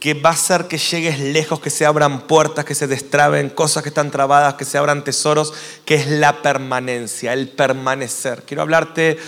que 0.00 0.14
va 0.14 0.30
a 0.30 0.32
hacer 0.32 0.68
que 0.68 0.78
llegues 0.78 1.18
lejos, 1.18 1.60
que 1.60 1.70
se 1.70 1.84
abran 1.84 2.22
puertas, 2.22 2.64
que 2.64 2.74
se 2.74 2.86
destraben 2.86 3.50
cosas 3.50 3.82
que 3.82 3.88
están 3.88 4.10
trabadas, 4.10 4.54
que 4.54 4.64
se 4.64 4.78
abran 4.78 5.04
tesoros, 5.04 5.52
que 5.84 5.96
es 5.96 6.06
la 6.06 6.40
permanencia, 6.42 7.32
el 7.32 7.48
permanecer. 7.48 8.44
Quiero 8.44 8.62
hablarte 8.62 9.18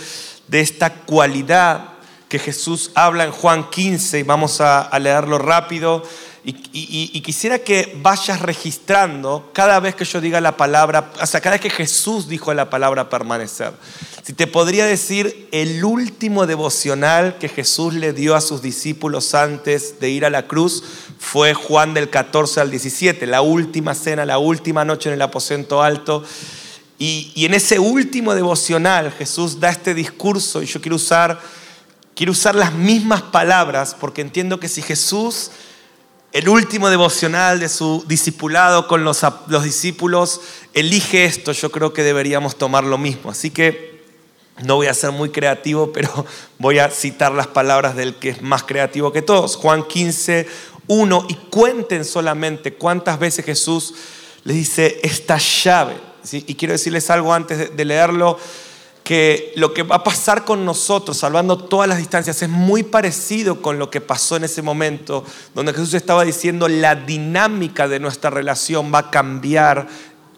de 0.47 0.61
esta 0.61 0.93
cualidad 0.93 1.89
que 2.29 2.39
Jesús 2.39 2.91
habla 2.95 3.25
en 3.25 3.31
Juan 3.31 3.69
15 3.69 4.19
y 4.19 4.23
vamos 4.23 4.61
a, 4.61 4.81
a 4.81 4.99
leerlo 4.99 5.37
rápido. 5.37 6.03
Y, 6.43 7.21
quisiera 7.21 7.59
que 7.59 7.95
vayas 8.01 8.41
registrando 8.41 9.51
cada 9.53 9.79
vez 9.79 9.93
que 9.93 10.05
yo 10.05 10.19
diga 10.19 10.41
la 10.41 10.57
palabra, 10.57 11.11
o 11.21 11.25
sea, 11.27 11.39
cada 11.39 11.55
vez 11.55 11.61
que 11.61 11.69
Jesús 11.69 12.27
dijo 12.27 12.51
la 12.53 12.69
palabra 12.69 13.09
permanecer. 13.09 13.73
Si 14.31 14.35
te 14.35 14.47
podría 14.47 14.85
decir 14.85 15.49
el 15.51 15.83
último 15.83 16.47
devocional 16.47 17.37
que 17.37 17.49
Jesús 17.49 17.93
le 17.95 18.13
dio 18.13 18.33
a 18.33 18.39
sus 18.39 18.61
discípulos 18.61 19.35
antes 19.35 19.99
de 19.99 20.09
ir 20.09 20.23
a 20.23 20.29
la 20.29 20.47
cruz 20.47 20.85
fue 21.19 21.53
Juan 21.53 21.93
del 21.93 22.09
14 22.09 22.61
al 22.61 22.71
17, 22.71 23.27
la 23.27 23.41
última 23.41 23.93
cena, 23.93 24.25
la 24.25 24.37
última 24.37 24.85
noche 24.85 25.09
en 25.09 25.15
el 25.15 25.21
aposento 25.21 25.83
alto. 25.83 26.23
Y, 26.97 27.33
y 27.35 27.43
en 27.43 27.53
ese 27.53 27.77
último 27.77 28.33
devocional 28.33 29.11
Jesús 29.11 29.59
da 29.59 29.69
este 29.69 29.93
discurso 29.93 30.63
y 30.63 30.65
yo 30.65 30.79
quiero 30.79 30.95
usar, 30.95 31.41
quiero 32.15 32.31
usar 32.31 32.55
las 32.55 32.73
mismas 32.73 33.21
palabras 33.21 33.97
porque 33.99 34.21
entiendo 34.21 34.61
que 34.61 34.69
si 34.69 34.81
Jesús 34.81 35.51
el 36.31 36.47
último 36.47 36.89
devocional 36.89 37.59
de 37.59 37.67
su 37.67 38.05
discipulado 38.07 38.87
con 38.87 39.03
los, 39.03 39.25
los, 39.47 39.65
discípulos, 39.65 40.39
elige 40.73 41.25
esto, 41.25 41.51
yo 41.51 41.69
creo 41.69 41.91
que 41.91 42.03
deberíamos 42.03 42.55
tomar 42.55 42.85
lo 42.85 42.97
mismo. 42.97 43.29
Así 43.29 43.49
que 43.49 43.90
no 44.63 44.75
voy 44.75 44.87
a 44.87 44.93
ser 44.93 45.11
muy 45.11 45.29
creativo, 45.29 45.91
pero 45.91 46.25
voy 46.59 46.79
a 46.79 46.89
citar 46.89 47.31
las 47.31 47.47
palabras 47.47 47.95
del 47.95 48.15
que 48.15 48.29
es 48.29 48.41
más 48.41 48.63
creativo 48.63 49.11
que 49.11 49.21
todos. 49.21 49.55
Juan 49.55 49.83
15, 49.83 50.47
1, 50.87 51.25
y 51.29 51.35
cuenten 51.49 52.05
solamente 52.05 52.73
cuántas 52.73 53.19
veces 53.19 53.45
Jesús 53.45 53.93
les 54.43 54.55
dice 54.55 54.99
esta 55.03 55.37
llave. 55.37 55.95
Y 56.31 56.55
quiero 56.55 56.73
decirles 56.73 57.09
algo 57.09 57.33
antes 57.33 57.75
de 57.75 57.85
leerlo 57.85 58.37
que 59.03 59.51
lo 59.55 59.73
que 59.73 59.83
va 59.83 59.97
a 59.97 60.03
pasar 60.03 60.45
con 60.45 60.63
nosotros, 60.63 61.17
salvando 61.17 61.57
todas 61.57 61.89
las 61.89 61.97
distancias, 61.97 62.41
es 62.41 62.49
muy 62.49 62.83
parecido 62.83 63.61
con 63.61 63.79
lo 63.79 63.89
que 63.89 63.99
pasó 63.99 64.35
en 64.35 64.43
ese 64.43 64.61
momento, 64.61 65.25
donde 65.55 65.73
Jesús 65.73 65.95
estaba 65.95 66.23
diciendo 66.23 66.67
la 66.67 66.95
dinámica 66.95 67.87
de 67.87 67.99
nuestra 67.99 68.29
relación 68.29 68.93
va 68.93 68.99
a 68.99 69.11
cambiar 69.11 69.87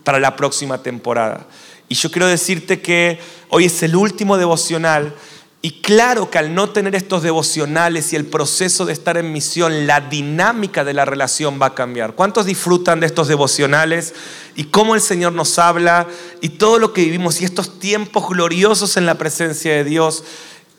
para 0.04 0.20
la 0.20 0.36
próxima 0.36 0.82
temporada. 0.82 1.46
Y 1.90 1.96
yo 1.96 2.12
quiero 2.12 2.28
decirte 2.28 2.82
que 2.82 3.20
hoy 3.50 3.66
es 3.66 3.84
el 3.84 3.96
último 3.96 4.38
devocional 4.38 5.14
y 5.66 5.80
claro 5.80 6.30
que 6.30 6.38
al 6.38 6.54
no 6.54 6.72
tener 6.72 6.94
estos 6.94 7.24
devocionales 7.24 8.12
y 8.12 8.18
el 8.18 8.26
proceso 8.26 8.86
de 8.86 8.92
estar 8.92 9.16
en 9.16 9.32
misión, 9.32 9.88
la 9.88 10.02
dinámica 10.02 10.84
de 10.84 10.94
la 10.94 11.06
relación 11.06 11.58
va 11.62 11.68
a 11.68 11.74
cambiar. 11.74 12.16
¿Cuántos 12.16 12.46
disfrutan 12.46 13.00
de 13.00 13.06
estos 13.06 13.30
devocionales 13.30 14.14
y 14.58 14.66
cómo 14.66 14.94
el 14.94 15.00
Señor 15.00 15.32
nos 15.32 15.58
habla 15.60 16.06
y 16.42 16.50
todo 16.50 16.80
lo 16.80 16.92
que 16.92 17.06
vivimos 17.06 17.40
y 17.40 17.46
estos 17.46 17.80
tiempos 17.80 18.28
gloriosos 18.28 18.98
en 18.98 19.06
la 19.06 19.18
presencia 19.18 19.74
de 19.74 19.86
Dios? 19.86 20.26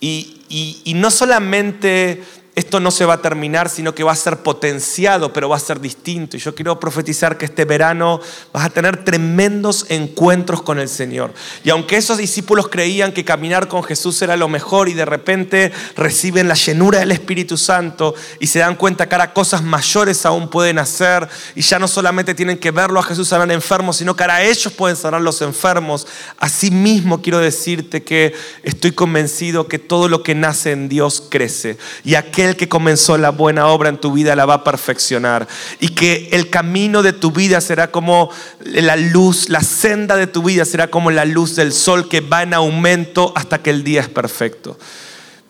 Y, 0.00 0.42
y 0.84 0.92
no 0.92 1.10
solamente 1.10 2.22
esto 2.54 2.78
no 2.78 2.92
se 2.92 3.04
va 3.04 3.14
a 3.14 3.22
terminar, 3.22 3.68
sino 3.68 3.94
que 3.94 4.04
va 4.04 4.12
a 4.12 4.16
ser 4.16 4.38
potenciado, 4.38 5.32
pero 5.32 5.48
va 5.48 5.56
a 5.56 5.60
ser 5.60 5.80
distinto. 5.80 6.36
Y 6.36 6.40
yo 6.40 6.54
quiero 6.54 6.78
profetizar 6.78 7.36
que 7.36 7.46
este 7.46 7.64
verano 7.64 8.20
vas 8.52 8.66
a 8.66 8.70
tener 8.70 9.04
tremendos 9.04 9.86
encuentros 9.88 10.62
con 10.62 10.78
el 10.78 10.88
Señor. 10.88 11.34
Y 11.64 11.70
aunque 11.70 11.96
esos 11.96 12.18
discípulos 12.18 12.68
creían 12.68 13.12
que 13.12 13.24
caminar 13.24 13.66
con 13.66 13.82
Jesús 13.82 14.22
era 14.22 14.36
lo 14.36 14.48
mejor 14.48 14.88
y 14.88 14.94
de 14.94 15.04
repente 15.04 15.72
reciben 15.96 16.46
la 16.46 16.54
llenura 16.54 17.00
del 17.00 17.10
Espíritu 17.10 17.56
Santo 17.56 18.14
y 18.38 18.46
se 18.46 18.60
dan 18.60 18.76
cuenta 18.76 19.08
que 19.08 19.14
ahora 19.16 19.32
cosas 19.32 19.62
mayores 19.62 20.24
aún 20.24 20.48
pueden 20.48 20.78
hacer 20.78 21.28
y 21.56 21.62
ya 21.62 21.80
no 21.80 21.88
solamente 21.88 22.34
tienen 22.34 22.58
que 22.58 22.70
verlo 22.70 23.00
a 23.00 23.02
Jesús 23.02 23.28
sanar 23.28 23.50
enfermos, 23.50 23.96
sino 23.96 24.14
que 24.14 24.22
ahora 24.22 24.42
ellos 24.42 24.72
pueden 24.72 24.96
sanar 24.96 25.20
los 25.20 25.42
enfermos. 25.42 26.06
Asimismo 26.38 27.20
quiero 27.20 27.40
decirte 27.40 28.04
que 28.04 28.32
estoy 28.62 28.92
convencido 28.92 29.66
que 29.66 29.80
todo 29.80 30.08
lo 30.08 30.22
que 30.22 30.36
nace 30.36 30.70
en 30.70 30.88
Dios 30.88 31.22
crece. 31.28 31.78
Y 32.04 32.14
el 32.44 32.56
que 32.56 32.68
comenzó 32.68 33.18
la 33.18 33.30
buena 33.30 33.66
obra 33.68 33.88
en 33.88 33.98
tu 33.98 34.12
vida 34.12 34.36
la 34.36 34.46
va 34.46 34.54
a 34.54 34.64
perfeccionar. 34.64 35.48
Y 35.80 35.88
que 35.88 36.28
el 36.32 36.50
camino 36.50 37.02
de 37.02 37.12
tu 37.12 37.30
vida 37.30 37.60
será 37.60 37.90
como 37.90 38.30
la 38.64 38.96
luz, 38.96 39.48
la 39.48 39.62
senda 39.62 40.16
de 40.16 40.26
tu 40.26 40.42
vida 40.42 40.64
será 40.64 40.88
como 40.88 41.10
la 41.10 41.24
luz 41.24 41.56
del 41.56 41.72
sol 41.72 42.08
que 42.08 42.20
va 42.20 42.42
en 42.42 42.54
aumento 42.54 43.32
hasta 43.34 43.62
que 43.62 43.70
el 43.70 43.84
día 43.84 44.00
es 44.00 44.08
perfecto. 44.08 44.78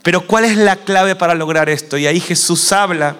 Pero 0.02 0.26
¿cuál 0.26 0.44
es 0.44 0.56
la 0.56 0.76
clave 0.76 1.16
para 1.16 1.34
lograr 1.34 1.68
esto? 1.68 1.96
Y 1.96 2.06
ahí 2.06 2.20
Jesús 2.20 2.72
habla. 2.72 3.16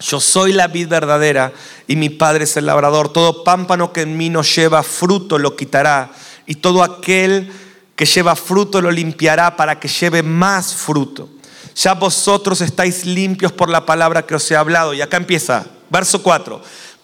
Yo 0.00 0.20
soy 0.20 0.52
la 0.52 0.68
vid 0.68 0.88
verdadera 0.88 1.52
y 1.86 1.96
mi 1.96 2.08
Padre 2.08 2.44
es 2.44 2.56
el 2.56 2.66
labrador. 2.66 3.12
Todo 3.12 3.44
pámpano 3.44 3.92
que 3.92 4.02
en 4.02 4.16
mí 4.16 4.30
no 4.30 4.42
lleva 4.42 4.82
fruto 4.82 5.38
lo 5.38 5.56
quitará. 5.56 6.12
Y 6.46 6.56
todo 6.56 6.82
aquel 6.82 7.52
que 7.94 8.06
lleva 8.06 8.36
fruto 8.36 8.80
lo 8.80 8.90
limpiará 8.90 9.56
para 9.56 9.80
que 9.80 9.88
lleve 9.88 10.22
más 10.22 10.74
fruto. 10.74 11.28
Ya 11.74 11.94
vosotros 11.94 12.60
estáis 12.60 13.04
limpios 13.04 13.52
por 13.52 13.68
la 13.68 13.86
palabra 13.86 14.26
que 14.26 14.34
os 14.34 14.50
he 14.50 14.56
hablado. 14.56 14.94
Y 14.94 15.00
acá 15.00 15.16
empieza, 15.16 15.66
verso 15.90 16.22
4. 16.22 16.60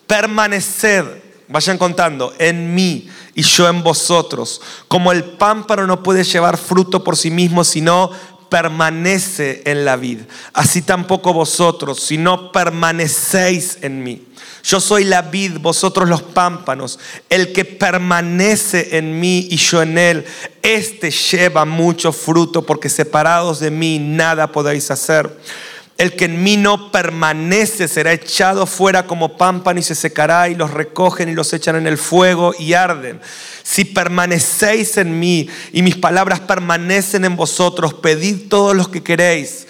Permaneced, 0.07 1.05
vayan 1.49 1.79
contando, 1.79 2.35
en 2.39 2.75
mí 2.75 3.09
y 3.35 3.43
yo 3.43 3.69
en 3.69 3.83
vosotros. 3.83 4.61
Como 4.89 5.13
el 5.13 5.25
pámpano 5.25 5.87
no 5.87 6.03
puede 6.03 6.25
llevar 6.25 6.57
fruto 6.57 7.05
por 7.05 7.17
sí 7.17 7.31
mismo, 7.31 7.65
sino 7.65 8.11
permanece 8.49 9.63
en 9.65 9.85
la 9.85 9.97
vid. 9.97 10.21
Así 10.53 10.83
tampoco 10.83 11.33
vosotros, 11.33 12.01
si 12.01 12.19
no 12.19 12.53
permanecéis 12.53 13.79
en 13.81 14.03
mí. 14.03 14.27
Yo 14.65 14.81
soy 14.81 15.05
la 15.05 15.21
vid, 15.21 15.59
vosotros 15.59 16.09
los 16.09 16.23
pámpanos. 16.23 16.99
El 17.29 17.53
que 17.53 17.67
permanece 17.67 18.97
en 18.97 19.21
mí 19.21 19.47
y 19.51 19.57
yo 19.57 19.83
en 19.83 19.99
él, 19.99 20.25
este 20.63 21.11
lleva 21.11 21.67
mucho 21.67 22.13
fruto, 22.13 22.65
porque 22.65 22.89
separados 22.89 23.61
de 23.61 23.71
mí 23.71 23.99
nada 23.99 24.53
podéis 24.53 24.91
hacer. 24.91 25.39
El 25.99 26.17
que 26.17 26.25
en 26.25 26.43
mí 26.43 26.57
no 26.57 26.91
permanece 26.91 27.89
será 27.89 28.15
echado 28.15 28.67
fuera 28.67 29.07
como 29.07 29.37
pámpano 29.37 29.79
y 29.79 29.83
se 29.83 29.95
secará 29.95 30.49
y 30.49 30.55
los 30.55 30.71
recogen 30.71 31.29
y 31.29 31.35
los 31.35 31.53
echan 31.53 31.77
en 31.77 31.87
el 31.87 31.99
fuego 31.99 32.55
y 32.59 32.73
arden. 32.73 33.21
Si 33.63 33.85
permanecéis 33.85 34.97
en 34.97 35.21
mí 35.21 35.47
y 35.75 35.83
mis 35.83 35.97
palabras 35.97 36.41
permanecen 36.41 37.27
en 37.27 37.37
vosotros, 37.37 37.93
pedid 37.93 38.49
todos 38.49 38.75
los 38.75 38.89
que 38.89 39.03
queréis 39.03 39.67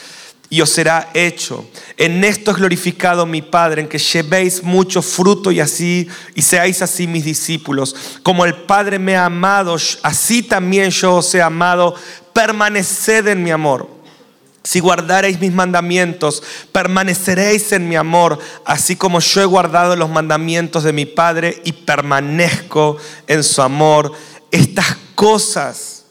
y 0.55 0.61
os 0.61 0.71
será 0.71 1.11
hecho. 1.15 1.69
En 1.97 2.23
esto 2.23 2.53
es 2.53 2.59
glorificado 2.59 3.27
mi 3.27 3.43
Padre, 3.43 3.83
en 3.83 3.89
que 3.89 3.99
llevéis 3.99 4.63
mucho 4.63 5.03
fruto 5.03 5.51
y 5.51 5.59
así 5.59 6.07
y 6.37 6.43
seáis 6.43 6.81
así 6.81 7.09
mis 7.09 7.25
discípulos. 7.25 7.97
Como 8.23 8.45
el 8.45 8.55
Padre 8.55 9.01
me 9.01 9.17
ha 9.17 9.25
amado, 9.25 9.77
así 10.05 10.45
también 10.45 10.91
yo 10.91 11.17
os 11.17 11.35
he 11.35 11.43
amado. 11.43 11.97
Permaneced 12.33 13.27
en 13.27 13.43
mi 13.43 13.51
amor. 13.51 13.91
Si 14.63 14.79
guardareis 14.79 15.41
mis 15.41 15.53
mandamientos, 15.53 16.41
permaneceréis 16.71 17.73
en 17.73 17.89
mi 17.89 17.97
amor, 17.97 18.39
así 18.65 18.95
como 18.95 19.19
yo 19.19 19.43
he 19.43 19.47
guardado 19.47 19.97
los 19.97 20.09
mandamientos 20.09 20.85
de 20.85 20.93
mi 20.93 21.05
Padre 21.05 21.63
y 21.65 21.73
permanezco 21.73 22.97
en 23.27 23.43
su 23.43 23.61
amor. 23.61 24.13
Estas 24.53 24.99
cosas, 25.17 26.05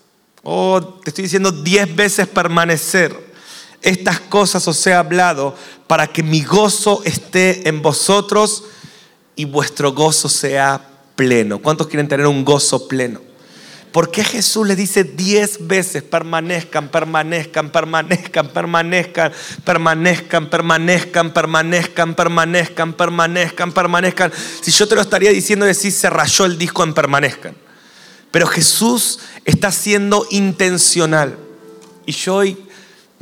oh, 0.44 0.84
te 1.02 1.12
estoy 1.12 1.24
diciendo 1.24 1.50
diez 1.50 1.96
veces 1.96 2.28
permanecer 2.28 3.32
estas 3.84 4.20
cosas 4.20 4.68
os 4.68 4.86
he 4.88 4.94
hablado 4.94 5.56
para 5.88 6.08
que 6.08 6.24
mi 6.24 6.42
gozo 6.42 7.02
esté 7.06 7.68
en 7.68 7.82
vosotros 7.82 8.64
y 9.36 9.46
vuestro 9.46 9.92
gozo 9.92 10.30
sea 10.30 10.90
pleno. 11.16 11.60
¿Cuántos 11.60 11.88
quieren 11.88 12.08
tener 12.08 12.26
un 12.26 12.44
gozo 12.44 12.88
pleno? 12.88 13.22
¿Por 13.92 14.10
qué 14.10 14.24
Jesús 14.24 14.66
le 14.66 14.76
dice 14.76 15.04
diez 15.04 15.68
veces 15.68 16.02
permanezcan, 16.02 16.90
permanezcan, 16.90 17.70
permanezcan, 17.70 18.48
permanezcan, 18.48 19.32
permanezcan, 19.64 20.50
permanezcan, 20.50 21.32
permanezcan, 21.32 22.16
permanezcan, 22.16 22.94
permanezcan, 22.94 23.72
permanezcan? 23.72 24.32
Si 24.62 24.72
yo 24.72 24.88
te 24.88 24.96
lo 24.96 25.02
estaría 25.02 25.30
diciendo, 25.30 25.68
decir 25.68 25.92
se 25.92 26.10
rayó 26.10 26.46
el 26.46 26.58
disco 26.58 26.84
en 26.84 26.96
permanezcan. 26.96 27.56
Pero 28.32 28.48
Jesús 28.48 29.20
está 29.46 29.72
siendo 29.72 30.26
intencional. 30.32 31.38
Y 32.08 32.14
yo 32.14 32.38
hoy 32.38 32.58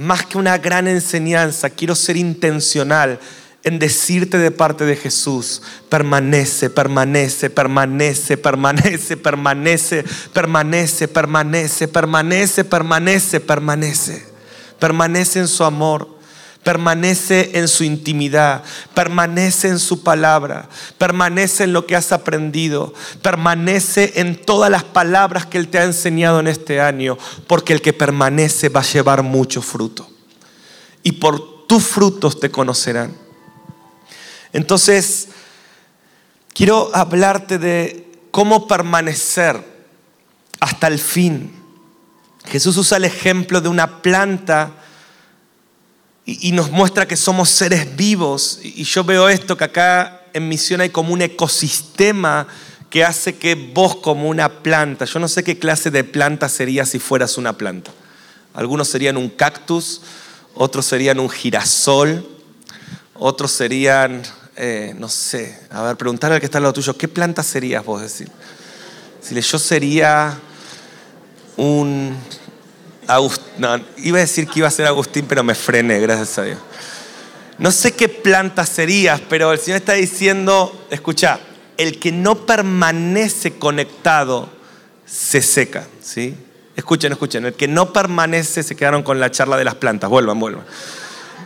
más 0.01 0.25
que 0.25 0.38
una 0.38 0.57
gran 0.57 0.88
enseñanza, 0.88 1.69
quiero 1.69 1.95
ser 1.95 2.18
intencional 2.18 3.19
en 3.63 3.77
decirte 3.77 4.38
de 4.38 4.50
parte 4.50 4.86
de 4.86 4.95
Jesús, 4.95 5.62
permanece, 5.89 6.69
permanece, 6.69 7.50
permanece, 7.50 8.38
permanece, 8.38 9.18
permanece, 9.18 10.03
permanece, 10.33 11.07
permanece, 11.07 11.88
permanece, 11.88 12.63
permanece, 12.63 13.39
permanece, 13.39 14.25
permanece 14.80 15.39
en 15.39 15.48
su 15.48 15.63
amor. 15.63 16.20
Permanece 16.63 17.51
en 17.55 17.67
su 17.67 17.83
intimidad, 17.83 18.63
permanece 18.93 19.67
en 19.67 19.79
su 19.79 20.03
palabra, 20.03 20.69
permanece 20.97 21.63
en 21.63 21.73
lo 21.73 21.87
que 21.87 21.95
has 21.95 22.11
aprendido, 22.11 22.93
permanece 23.23 24.13
en 24.17 24.39
todas 24.39 24.69
las 24.69 24.83
palabras 24.83 25.47
que 25.47 25.57
Él 25.57 25.69
te 25.69 25.79
ha 25.79 25.83
enseñado 25.83 26.39
en 26.39 26.47
este 26.47 26.79
año, 26.79 27.17
porque 27.47 27.73
el 27.73 27.81
que 27.81 27.93
permanece 27.93 28.69
va 28.69 28.81
a 28.81 28.83
llevar 28.83 29.23
mucho 29.23 29.61
fruto. 29.61 30.07
Y 31.01 31.13
por 31.13 31.65
tus 31.67 31.83
frutos 31.83 32.39
te 32.39 32.51
conocerán. 32.51 33.15
Entonces, 34.53 35.29
quiero 36.53 36.91
hablarte 36.93 37.57
de 37.57 38.11
cómo 38.29 38.67
permanecer 38.67 39.63
hasta 40.59 40.87
el 40.87 40.99
fin. 40.99 41.53
Jesús 42.45 42.77
usa 42.77 42.97
el 42.97 43.05
ejemplo 43.05 43.61
de 43.61 43.69
una 43.69 44.01
planta 44.01 44.71
y, 46.39 46.51
nos 46.51 46.71
muestra 46.71 47.07
que 47.07 47.15
somos 47.15 47.49
seres 47.49 47.95
vivos. 47.95 48.59
Y 48.63 48.83
yo 48.83 49.03
veo 49.03 49.29
esto, 49.29 49.57
que 49.57 49.63
acá 49.63 50.21
en 50.33 50.47
misión 50.47 50.81
hay 50.81 50.89
como 50.89 51.13
un 51.13 51.21
ecosistema 51.21 52.47
que 52.89 53.05
hace 53.05 53.37
que 53.37 53.55
vos 53.55 53.95
como 53.95 54.27
una 54.27 54.61
planta, 54.61 55.05
yo 55.05 55.17
no 55.19 55.29
sé 55.29 55.45
qué 55.45 55.57
clase 55.57 55.91
de 55.91 56.03
planta 56.03 56.49
sería 56.49 56.85
si 56.85 56.99
fueras 56.99 57.37
una 57.37 57.57
planta. 57.57 57.89
Algunos 58.53 58.89
serían 58.89 59.15
un 59.15 59.29
cactus, 59.29 60.01
otros 60.55 60.85
serían 60.85 61.17
un 61.19 61.29
girasol, 61.29 62.27
otros 63.15 63.51
serían, 63.51 64.21
eh, 64.57 64.93
no 64.97 65.07
sé, 65.07 65.57
a 65.69 65.83
ver, 65.83 65.95
preguntarle 65.95 66.35
al 66.35 66.41
que 66.41 66.47
está 66.47 66.57
al 66.57 66.63
lado 66.63 66.73
tuyo, 66.73 66.97
¿qué 66.97 67.07
planta 67.07 67.43
serías 67.43 67.85
vos 67.85 68.01
decir? 68.01 68.29
Si 69.21 69.39
yo 69.39 69.57
sería 69.57 70.37
un 71.55 72.17
no, 73.57 73.80
iba 73.98 74.18
a 74.18 74.21
decir 74.21 74.48
que 74.48 74.59
iba 74.59 74.68
a 74.68 74.71
ser 74.71 74.86
Agustín, 74.86 75.25
pero 75.27 75.44
me 75.44 75.56
frené, 75.56 76.00
gracias 76.00 76.38
a 76.38 76.44
Dios. 76.44 76.59
No 77.57 77.71
sé 77.71 77.94
qué 77.94 78.09
planta 78.09 78.65
serías, 78.65 79.21
pero 79.30 79.51
el 79.51 79.59
Señor 79.59 79.77
está 79.77 79.94
diciendo, 79.94 80.88
escucha, 80.89 81.39
el 81.77 82.00
que 82.00 82.12
no 82.12 82.45
permanece 82.45 83.53
conectado 83.53 84.50
se 85.06 85.42
seca, 85.42 85.88
¿sí? 86.01 86.36
Escuchen, 86.75 87.12
escuchen, 87.12 87.45
el 87.45 87.53
que 87.53 87.68
no 87.68 87.94
permanece, 87.94 88.63
se 88.63 88.75
quedaron 88.75 89.03
con 89.03 89.19
la 89.19 89.30
charla 89.30 89.57
de 89.57 89.65
las 89.65 89.75
plantas, 89.75 90.09
vuelvan, 90.09 90.39
vuelvan. 90.39 90.65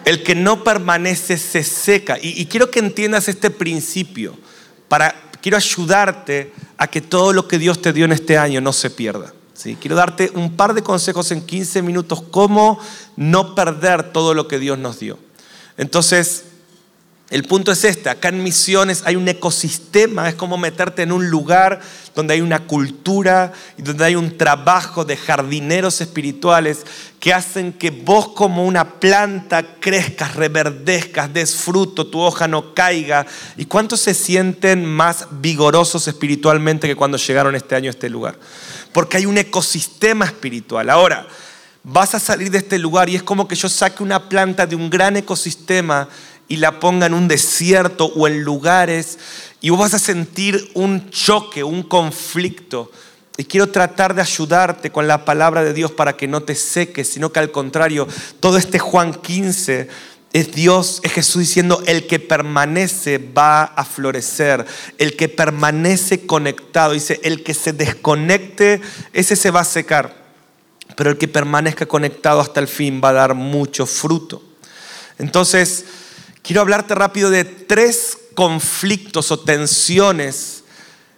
El 0.06 0.24
que 0.24 0.36
no 0.36 0.64
permanece 0.64 1.38
se 1.38 1.64
seca. 1.64 2.18
Y, 2.22 2.40
y 2.40 2.46
quiero 2.46 2.70
que 2.70 2.80
entiendas 2.80 3.28
este 3.28 3.50
principio, 3.50 4.38
para, 4.88 5.16
quiero 5.42 5.58
ayudarte 5.58 6.54
a 6.78 6.88
que 6.88 7.02
todo 7.02 7.34
lo 7.34 7.48
que 7.48 7.60
Dios 7.60 7.82
te 7.82 7.94
dio 7.94 8.06
en 8.06 8.12
este 8.12 8.38
año 8.38 8.62
no 8.62 8.72
se 8.74 8.90
pierda. 8.90 9.35
Quiero 9.80 9.96
darte 9.96 10.32
un 10.36 10.56
par 10.56 10.74
de 10.74 10.84
consejos 10.84 11.32
en 11.32 11.46
15 11.46 11.82
minutos, 11.82 12.24
cómo 12.30 12.80
no 13.16 13.56
perder 13.56 14.12
todo 14.12 14.34
lo 14.34 14.48
que 14.48 14.60
Dios 14.60 14.78
nos 14.78 15.00
dio. 15.00 15.18
Entonces, 15.78 16.46
el 17.30 17.44
punto 17.44 17.72
es 17.72 17.84
este, 17.84 18.10
acá 18.10 18.30
en 18.30 18.44
Misiones 18.44 19.02
hay 19.06 19.16
un 19.16 19.28
ecosistema, 19.28 20.30
es 20.30 20.36
como 20.36 20.58
meterte 20.58 21.02
en 21.02 21.12
un 21.12 21.30
lugar 21.30 21.82
donde 22.14 22.36
hay 22.36 22.42
una 22.42 22.68
cultura 22.68 23.52
y 23.78 23.82
donde 23.82 24.06
hay 24.06 24.16
un 24.16 24.38
trabajo 24.38 25.06
de 25.06 25.18
jardineros 25.18 26.02
espirituales 26.02 26.86
que 27.20 27.34
hacen 27.34 27.74
que 27.74 27.90
vos 27.90 28.30
como 28.30 28.64
una 28.66 29.00
planta 29.00 29.66
crezcas, 29.80 30.36
reverdezcas, 30.36 31.34
des 31.34 31.56
fruto, 31.56 32.08
tu 32.08 32.20
hoja 32.20 32.48
no 32.48 32.76
caiga. 32.76 33.26
¿Y 33.58 33.66
cuántos 33.66 34.02
se 34.02 34.14
sienten 34.14 34.86
más 34.86 35.28
vigorosos 35.32 36.08
espiritualmente 36.08 36.88
que 36.88 36.96
cuando 36.96 37.18
llegaron 37.18 37.56
este 37.56 37.76
año 37.76 37.88
a 37.88 37.92
este 37.92 38.10
lugar? 38.10 38.38
porque 38.96 39.18
hay 39.18 39.26
un 39.26 39.38
ecosistema 39.38 40.24
espiritual. 40.24 40.90
Ahora, 40.90 41.28
vas 41.84 42.16
a 42.16 42.20
salir 42.20 42.50
de 42.50 42.60
este 42.60 42.80
lugar 42.80 43.10
y 43.10 43.18
es 43.18 43.24
como 43.24 43.46
que 43.46 43.54
yo 43.54 43.68
saque 43.68 44.02
una 44.02 44.30
planta 44.30 44.66
de 44.66 44.74
un 44.74 44.90
gran 44.90 45.18
ecosistema 45.18 46.08
y 46.48 46.58
la 46.58 46.80
ponga 46.80 47.06
en 47.06 47.14
un 47.14 47.28
desierto 47.28 48.06
o 48.06 48.28
en 48.28 48.44
lugares 48.44 49.18
y 49.62 49.70
vas 49.72 49.94
a 49.94 50.00
sentir 50.00 50.70
un 50.74 51.10
choque, 51.10 51.64
un 51.64 51.84
conflicto. 51.84 52.92
Y 53.38 53.46
quiero 53.46 53.70
tratar 53.70 54.14
de 54.14 54.22
ayudarte 54.22 54.92
con 54.92 55.08
la 55.08 55.26
palabra 55.26 55.64
de 55.64 55.74
Dios 55.74 55.92
para 55.92 56.16
que 56.16 56.28
no 56.28 56.44
te 56.44 56.56
seques, 56.56 57.10
sino 57.10 57.32
que 57.32 57.40
al 57.40 57.52
contrario, 57.52 58.08
todo 58.40 58.58
este 58.58 58.80
Juan 58.80 59.14
15 59.14 59.90
es 60.32 60.52
Dios, 60.54 61.00
es 61.04 61.14
Jesús 61.14 61.42
diciendo, 61.42 61.82
el 61.86 62.08
que 62.08 62.20
permanece 62.20 63.18
va 63.18 63.64
a 63.64 63.86
florecer, 63.86 64.66
el 64.98 65.16
que 65.16 65.30
permanece 65.30 66.26
conectado, 66.26 66.94
dice, 66.94 67.20
el 67.24 67.42
que 67.42 67.54
se 67.54 67.74
desconecte, 67.74 68.82
ese 69.14 69.36
se 69.36 69.50
va 69.50 69.62
a 69.62 69.66
secar, 69.66 70.14
pero 70.96 71.10
el 71.10 71.18
que 71.18 71.28
permanezca 71.28 71.86
conectado 71.86 72.42
hasta 72.42 72.60
el 72.60 72.68
fin 72.68 73.02
va 73.04 73.10
a 73.10 73.14
dar 73.14 73.34
mucho 73.34 73.86
fruto. 73.86 74.44
Entonces, 75.18 75.86
quiero 76.46 76.62
hablarte 76.62 76.94
rápido 76.94 77.30
de 77.30 77.44
tres 77.44 78.18
conflictos 78.36 79.32
o 79.32 79.40
tensiones 79.40 80.64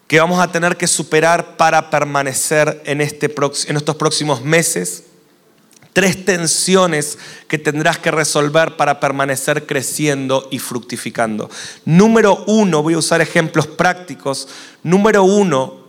que 0.08 0.20
vamos 0.20 0.40
a 0.40 0.52
tener 0.52 0.78
que 0.78 0.88
superar 0.88 1.58
para 1.58 1.90
permanecer 1.90 2.82
en, 2.86 3.02
este, 3.02 3.34
en 3.68 3.78
estos 3.78 3.96
próximos 3.98 4.42
meses 4.42 5.04
tres 5.98 6.26
tensiones 6.26 7.18
que 7.48 7.58
tendrás 7.58 7.98
que 7.98 8.12
resolver 8.12 8.78
para 8.78 9.00
permanecer 9.00 9.66
creciendo 9.66 10.48
y 10.52 10.60
fructificando. 10.60 11.50
Número 11.86 12.44
uno, 12.46 12.84
voy 12.84 12.94
a 12.94 13.00
usar 13.00 13.20
ejemplos 13.20 13.66
prácticos. 13.66 14.48
Número 14.84 15.24
uno 15.24 15.88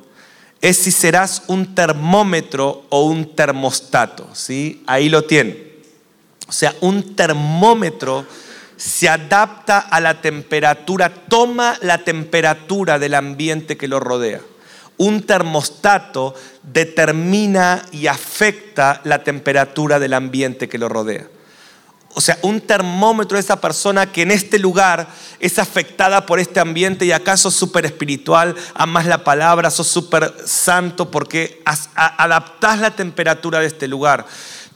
es 0.63 0.79
si 0.79 0.93
serás 0.93 1.43
un 1.49 1.75
termómetro 1.75 2.87
o 2.89 3.05
un 3.05 3.37
termostato. 3.37 4.27
¿sí? 4.33 4.83
Ahí 4.87 5.11
lo 5.11 5.25
tienen. 5.25 5.59
O 6.49 6.53
sea, 6.53 6.75
un 6.81 7.15
termómetro 7.15 8.25
se 8.79 9.11
adapta 9.11 9.79
a 9.79 10.01
la 10.01 10.23
temperatura, 10.23 11.13
toma 11.29 11.77
la 11.83 11.99
temperatura 11.99 12.99
del 12.99 13.13
ambiente 13.13 13.77
que 13.77 13.89
lo 13.89 14.01
rodea 14.01 14.41
un 14.99 15.23
termostato 15.23 16.35
determina 16.63 17.85
y 17.93 18.09
afecta 18.09 19.01
la 19.05 19.23
temperatura 19.23 19.99
del 19.99 20.13
ambiente 20.13 20.69
que 20.69 20.79
lo 20.79 20.89
rodea. 20.89 21.27
O 22.15 22.21
sea, 22.21 22.39
un 22.43 22.61
termómetro 22.61 23.37
de 23.37 23.41
esa 23.41 23.61
persona 23.61 24.11
que 24.11 24.23
en 24.23 24.33
este 24.33 24.59
lugar 24.59 25.07
es 25.39 25.59
afectada 25.59 26.27
por 26.27 26.41
este 26.41 26.59
ambiente 26.59 27.05
y 27.05 27.13
acaso 27.13 27.51
súper 27.51 27.87
espiritual, 27.87 28.57
amas 28.75 29.07
la 29.07 29.23
palabra, 29.23 29.71
sos 29.71 29.87
súper 29.87 30.35
santo 30.45 31.11
porque 31.11 31.63
adaptás 31.95 32.81
la 32.81 32.91
temperatura 32.91 33.61
de 33.61 33.67
este 33.67 33.87
lugar. 33.87 34.27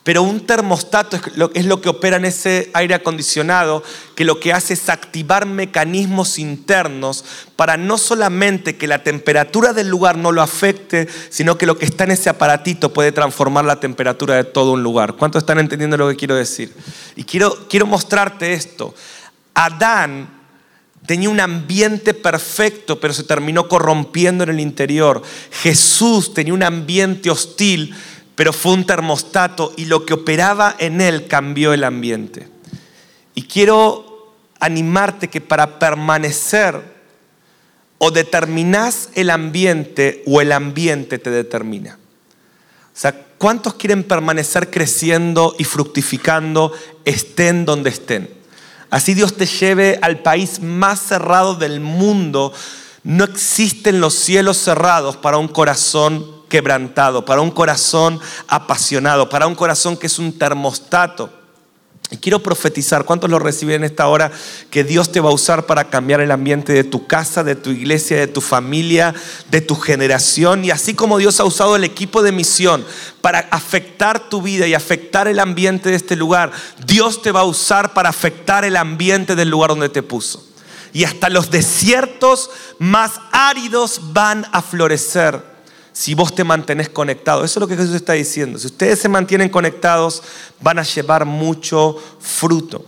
Pero 0.05 0.25
un 0.25 0.41
termostato 0.47 1.17
es 1.55 1.65
lo, 1.65 1.81
que 1.81 1.89
opera 1.89 2.17
en 2.17 2.25
ese 2.25 2.71
aire 2.75 2.95
acondicionado, 2.95 3.85
que 4.17 4.25
lo 4.25 4.41
que 4.41 4.53
hace 4.53 4.75
es 4.75 4.89
activar 4.89 5.47
mecanismos 5.47 6.41
internos 6.41 7.25
para 7.55 7.77
no 7.77 7.97
solamente 7.99 8.77
que 8.77 8.89
la 8.89 9.05
temperatura 9.05 9.73
del 9.73 9.89
lugar 9.89 10.19
no 10.19 10.33
lo 10.33 10.43
afecte, 10.43 11.09
sino 11.29 11.57
que 11.57 11.67
lo 11.67 11.79
que 11.79 11.85
está 11.85 12.03
en 12.03 12.11
ese 12.11 12.29
aparatito 12.29 12.93
puede 12.93 13.13
transformar 13.13 13.65
la 13.65 13.79
temperatura 13.79 14.35
de 14.35 14.45
todo 14.45 14.73
un 14.73 14.83
lugar. 14.83 15.15
¿Cuántos 15.15 15.43
están 15.43 15.61
entendiendo 15.61 15.97
lo 15.97 16.09
que 16.09 16.17
quiero 16.17 16.35
decir? 16.35 16.75
Y 17.15 17.23
quiero, 17.23 17.69
quiero 17.69 17.87
mostrarte 17.87 18.55
esto. 18.55 18.97
Adán 19.55 20.43
tenía 21.07 21.31
un 21.31 21.39
ambiente 21.39 22.15
perfecto, 22.15 22.99
pero 22.99 23.13
se 23.13 23.23
terminó 23.23 23.69
corrompiendo 23.69 24.43
en 24.43 24.51
el 24.51 24.61
interior. 24.61 25.23
Jesús 25.51 26.35
tenía 26.35 26.55
un 26.55 26.63
ambiente 26.65 27.31
hostil 27.31 27.95
pero 28.35 28.53
fue 28.53 28.73
un 28.73 28.87
termostato 28.87 29.73
y 29.77 29.85
lo 29.85 30.07
que 30.07 30.15
operaba 30.15 30.75
en 30.79 31.01
él 31.01 31.27
cambió 31.27 31.73
el 31.73 31.85
ambiente. 31.85 32.49
Y 33.35 33.43
quiero 33.43 34.35
animarte 34.61 35.29
que 35.29 35.41
para 35.41 35.79
permanecer 35.79 36.81
o 37.99 38.11
determinás 38.11 39.11
el 39.15 39.31
ambiente 39.31 40.23
o 40.27 40.41
el 40.41 40.53
ambiente 40.53 41.19
te 41.19 41.31
determina. 41.31 41.99
O 42.95 42.99
sea, 42.99 43.13
¿cuántos 43.39 43.75
quieren 43.75 44.05
permanecer 44.05 44.71
creciendo 44.71 45.55
y 45.59 45.65
fructificando 45.65 46.73
estén 47.05 47.65
donde 47.65 47.91
estén? 47.91 48.29
Así 48.91 49.15
Dios 49.15 49.37
te 49.37 49.47
lleve 49.47 49.99
al 50.03 50.19
país 50.19 50.61
más 50.61 51.01
cerrado 51.01 51.55
del 51.55 51.81
mundo. 51.81 52.53
No 53.05 53.25
existen 53.25 54.01
los 54.01 54.15
cielos 54.15 54.59
cerrados 54.59 55.17
para 55.17 55.39
un 55.39 55.49
corazón 55.49 56.42
quebrantado, 56.53 57.25
para 57.25 57.41
un 57.41 57.51
corazón 57.51 58.21
apasionado, 58.47 59.31
para 59.31 59.47
un 59.47 59.55
corazón 59.55 59.97
que 59.97 60.07
es 60.07 60.19
un 60.19 60.39
termostato. 60.39 61.31
Y 62.11 62.19
quiero 62.19 62.43
profetizar, 62.43 63.07
¿cuántos 63.07 63.31
lo 63.31 63.39
reciben 63.39 63.77
en 63.77 63.85
esta 63.85 64.07
hora? 64.07 64.31
Que 64.69 64.85
Dios 64.85 65.11
te 65.11 65.21
va 65.21 65.31
a 65.31 65.33
usar 65.33 65.65
para 65.65 65.89
cambiar 65.89 66.21
el 66.21 66.31
ambiente 66.31 66.75
de 66.75 66.85
tu 66.85 67.07
casa, 67.07 67.43
de 67.43 67.55
tu 67.55 67.71
iglesia, 67.71 68.19
de 68.19 68.27
tu 68.27 68.43
familia, 68.43 69.15
de 69.51 69.63
tu 69.63 69.77
generación. 69.77 70.63
Y 70.63 70.71
así 70.71 70.93
como 70.93 71.17
Dios 71.17 71.41
ha 71.41 71.47
usado 71.47 71.75
el 71.75 71.85
equipo 71.85 72.23
de 72.23 72.33
misión 72.33 72.85
para 73.23 73.49
afectar 73.51 74.29
tu 74.29 74.43
vida 74.43 74.67
y 74.67 74.75
afectar 74.75 75.29
el 75.29 75.39
ambiente 75.39 75.89
de 75.89 75.97
este 75.97 76.17
lugar, 76.17 76.53
Dios 76.85 77.23
te 77.23 77.33
va 77.33 77.41
a 77.41 77.45
usar 77.45 77.95
para 77.95 78.11
afectar 78.11 78.67
el 78.67 78.77
ambiente 78.77 79.35
del 79.35 79.49
lugar 79.49 79.71
donde 79.71 79.89
te 79.89 80.03
puso. 80.03 80.47
Y 80.93 81.05
hasta 81.05 81.31
los 81.31 81.51
desiertos 81.51 82.51
más 82.79 83.13
áridos 83.33 84.13
van 84.13 84.47
a 84.53 84.61
florecer 84.61 85.52
si 85.93 86.15
vos 86.15 86.35
te 86.35 86.45
mantenés 86.45 86.89
conectado. 86.89 87.45
Eso 87.45 87.59
es 87.59 87.61
lo 87.61 87.69
que 87.69 87.77
Jesús 87.77 87.95
está 87.95 88.15
diciendo. 88.15 88.59
Si 88.59 88.67
ustedes 88.67 88.99
se 88.99 89.09
mantienen 89.09 89.51
conectados, 89.51 90.23
van 90.61 90.79
a 90.79 90.83
llevar 90.83 91.25
mucho 91.25 91.97
fruto. 92.21 92.87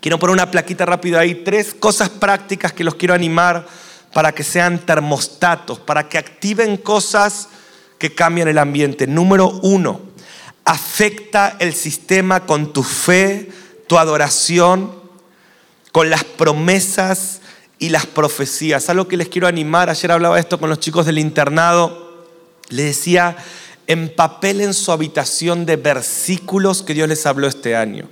Quiero 0.00 0.18
poner 0.18 0.34
una 0.34 0.50
plaquita 0.50 0.86
rápida 0.86 1.20
ahí, 1.20 1.36
tres 1.36 1.74
cosas 1.74 2.08
prácticas 2.08 2.72
que 2.72 2.84
los 2.84 2.94
quiero 2.94 3.14
animar 3.14 3.66
para 4.12 4.32
que 4.32 4.44
sean 4.44 4.78
termostatos, 4.80 5.78
para 5.78 6.08
que 6.08 6.18
activen 6.18 6.76
cosas 6.76 7.48
que 7.98 8.14
cambian 8.14 8.48
el 8.48 8.58
ambiente. 8.58 9.06
Número 9.06 9.48
uno, 9.62 10.00
afecta 10.64 11.56
el 11.58 11.74
sistema 11.74 12.46
con 12.46 12.72
tu 12.72 12.82
fe, 12.82 13.50
tu 13.86 13.98
adoración, 13.98 14.94
con 15.92 16.08
las 16.08 16.24
promesas 16.24 17.40
y 17.78 17.90
las 17.90 18.06
profecías. 18.06 18.88
Algo 18.88 19.06
que 19.06 19.16
les 19.16 19.28
quiero 19.28 19.48
animar, 19.48 19.90
ayer 19.90 20.12
hablaba 20.12 20.38
esto 20.38 20.58
con 20.58 20.70
los 20.70 20.80
chicos 20.80 21.06
del 21.06 21.18
internado 21.18 22.09
le 22.70 22.84
decía, 22.84 23.36
empapelen 23.86 24.72
su 24.72 24.92
habitación 24.92 25.66
de 25.66 25.74
versículos 25.74 26.82
que 26.82 26.94
Dios 26.94 27.08
les 27.08 27.26
habló 27.26 27.48
este 27.48 27.74
año. 27.74 28.08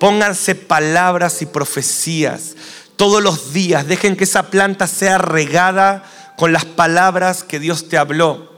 Pónganse 0.00 0.56
palabras 0.56 1.40
y 1.40 1.46
profecías 1.46 2.56
todos 2.96 3.22
los 3.22 3.52
días. 3.52 3.86
Dejen 3.86 4.16
que 4.16 4.24
esa 4.24 4.50
planta 4.50 4.88
sea 4.88 5.18
regada 5.18 6.02
con 6.36 6.52
las 6.52 6.64
palabras 6.64 7.44
que 7.44 7.60
Dios 7.60 7.88
te 7.88 7.96
habló. 7.96 8.50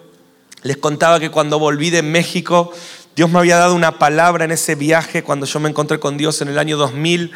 Les 0.62 0.78
contaba 0.78 1.20
que 1.20 1.30
cuando 1.30 1.58
volví 1.58 1.90
de 1.90 2.00
México, 2.00 2.72
Dios 3.14 3.28
me 3.28 3.38
había 3.38 3.58
dado 3.58 3.74
una 3.74 3.98
palabra 3.98 4.46
en 4.46 4.52
ese 4.52 4.74
viaje 4.74 5.22
cuando 5.22 5.44
yo 5.44 5.60
me 5.60 5.68
encontré 5.68 6.00
con 6.00 6.16
Dios 6.16 6.40
en 6.40 6.48
el 6.48 6.58
año 6.58 6.78
2000. 6.78 7.32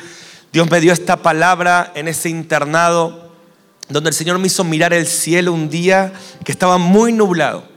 Dios 0.51 0.71
me 0.71 0.81
dio 0.81 0.95
esta 0.95 1.19
palabra 1.19 1.93
en 1.95 2.09
ese 2.09 2.31
internado 2.31 3.33
donde 3.91 4.09
el 4.09 4.15
Señor 4.15 4.39
me 4.39 4.47
hizo 4.47 4.65
mirar 4.65 4.95
el 4.95 5.07
cielo 5.07 5.53
un 5.53 5.69
día 5.69 6.15
que 6.43 6.53
estaba 6.53 6.79
muy 6.79 7.13
nublado 7.13 7.76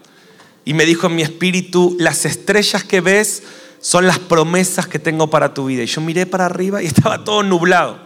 y 0.69 0.75
me 0.75 0.85
dijo 0.85 1.07
en 1.07 1.15
mi 1.15 1.23
espíritu, 1.23 1.97
las 1.99 2.25
estrellas 2.25 2.83
que 2.83 3.01
ves 3.01 3.41
son 3.81 4.05
las 4.05 4.19
promesas 4.19 4.85
que 4.85 4.99
tengo 4.99 5.27
para 5.27 5.51
tu 5.51 5.65
vida. 5.65 5.81
Y 5.81 5.87
yo 5.87 5.99
miré 5.99 6.27
para 6.27 6.45
arriba 6.45 6.83
y 6.83 6.85
estaba 6.85 7.23
todo 7.23 7.41
nublado. 7.41 7.97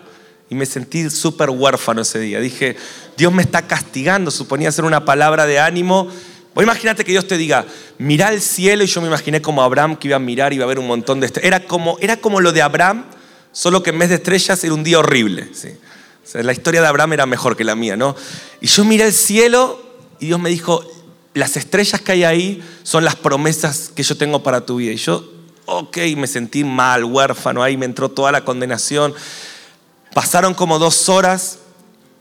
Y 0.49 0.55
me 0.55 0.65
sentí 0.65 1.09
súper 1.09 1.49
huérfano 1.49 2.03
ese 2.03 2.19
día. 2.19 2.39
Dije, 2.39 2.77
Dios 3.17 3.33
me 3.33 3.41
está 3.41 3.67
castigando. 3.67 4.31
Suponía 4.31 4.71
ser 4.71 4.85
una 4.85 5.03
palabra 5.03 5.45
de 5.45 5.59
ánimo. 5.59 6.07
Vos 6.55 6.63
imagínate 6.63 7.03
que 7.03 7.11
Dios 7.11 7.27
te 7.27 7.37
diga, 7.37 7.65
mira 7.97 8.31
el 8.31 8.39
cielo. 8.39 8.85
Y 8.85 8.87
yo 8.87 9.01
me 9.01 9.07
imaginé 9.07 9.41
como 9.41 9.61
Abraham 9.61 9.97
que 9.97 10.07
iba 10.07 10.15
a 10.15 10.19
mirar 10.19 10.53
y 10.53 10.55
iba 10.55 10.63
a 10.63 10.69
ver 10.69 10.79
un 10.79 10.87
montón 10.87 11.19
de 11.19 11.25
estrellas. 11.25 11.47
Era 11.47 11.67
como, 11.67 11.97
era 11.99 12.15
como 12.15 12.39
lo 12.39 12.53
de 12.53 12.61
Abraham, 12.61 13.03
solo 13.51 13.83
que 13.83 13.89
en 13.89 13.99
vez 13.99 14.07
de 14.07 14.15
estrellas 14.15 14.63
era 14.63 14.73
un 14.73 14.85
día 14.85 14.99
horrible. 14.99 15.49
¿sí? 15.53 15.67
la 16.41 16.53
historia 16.53 16.79
de 16.79 16.87
Abraham 16.87 17.11
era 17.11 17.25
mejor 17.25 17.57
que 17.57 17.65
la 17.65 17.75
mía, 17.75 17.97
¿no? 17.97 18.15
Y 18.61 18.67
yo 18.67 18.85
miré 18.85 19.07
el 19.07 19.11
cielo 19.11 19.83
y 20.21 20.27
Dios 20.27 20.39
me 20.39 20.49
dijo, 20.49 20.81
las 21.33 21.57
estrellas 21.57 22.01
que 22.01 22.11
hay 22.11 22.23
ahí 22.23 22.63
son 22.83 23.03
las 23.03 23.15
promesas 23.15 23.91
que 23.95 24.03
yo 24.03 24.15
tengo 24.15 24.43
para 24.43 24.65
tu 24.65 24.77
vida. 24.77 24.91
Y 24.91 24.97
yo, 24.97 25.27
ok, 25.65 25.97
me 26.17 26.27
sentí 26.27 26.63
mal, 26.63 27.03
huérfano, 27.03 27.63
ahí 27.63 27.77
me 27.77 27.85
entró 27.85 28.09
toda 28.09 28.31
la 28.31 28.45
condenación. 28.45 29.13
Pasaron 30.13 30.53
como 30.53 30.77
dos 30.77 31.09
horas 31.09 31.59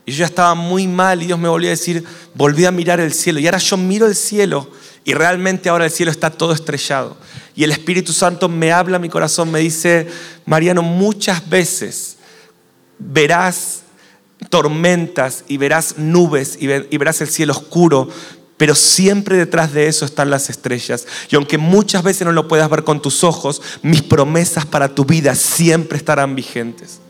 y 0.06 0.12
yo 0.12 0.20
ya 0.20 0.26
estaba 0.26 0.54
muy 0.54 0.88
mal 0.88 1.22
y 1.22 1.26
Dios 1.26 1.38
me 1.38 1.48
volvió 1.48 1.68
a 1.68 1.70
decir, 1.70 2.04
volví 2.34 2.64
a 2.64 2.70
mirar 2.70 3.00
el 3.00 3.12
cielo. 3.12 3.38
Y 3.38 3.46
ahora 3.46 3.58
yo 3.58 3.76
miro 3.76 4.06
el 4.06 4.16
cielo 4.16 4.70
y 5.04 5.14
realmente 5.14 5.68
ahora 5.68 5.84
el 5.84 5.90
cielo 5.90 6.10
está 6.10 6.30
todo 6.30 6.52
estrellado. 6.52 7.16
Y 7.54 7.64
el 7.64 7.72
Espíritu 7.72 8.12
Santo 8.12 8.48
me 8.48 8.72
habla 8.72 8.96
a 8.96 9.00
mi 9.00 9.10
corazón, 9.10 9.50
me 9.50 9.60
dice, 9.60 10.08
Mariano, 10.46 10.82
muchas 10.82 11.48
veces 11.48 12.16
verás 12.98 13.82
tormentas 14.48 15.44
y 15.48 15.56
verás 15.56 15.98
nubes 15.98 16.58
y 16.60 16.66
verás 16.66 17.20
el 17.20 17.28
cielo 17.28 17.52
oscuro, 17.52 18.08
pero 18.56 18.74
siempre 18.74 19.36
detrás 19.36 19.72
de 19.72 19.88
eso 19.88 20.04
están 20.04 20.30
las 20.30 20.50
estrellas. 20.50 21.06
Y 21.30 21.36
aunque 21.36 21.58
muchas 21.58 22.02
veces 22.02 22.26
no 22.26 22.32
lo 22.32 22.48
puedas 22.48 22.70
ver 22.70 22.84
con 22.84 23.02
tus 23.02 23.24
ojos, 23.24 23.60
mis 23.82 24.02
promesas 24.02 24.66
para 24.66 24.94
tu 24.94 25.04
vida 25.04 25.34
siempre 25.34 25.98
estarán 25.98 26.34
vigentes. 26.34 27.00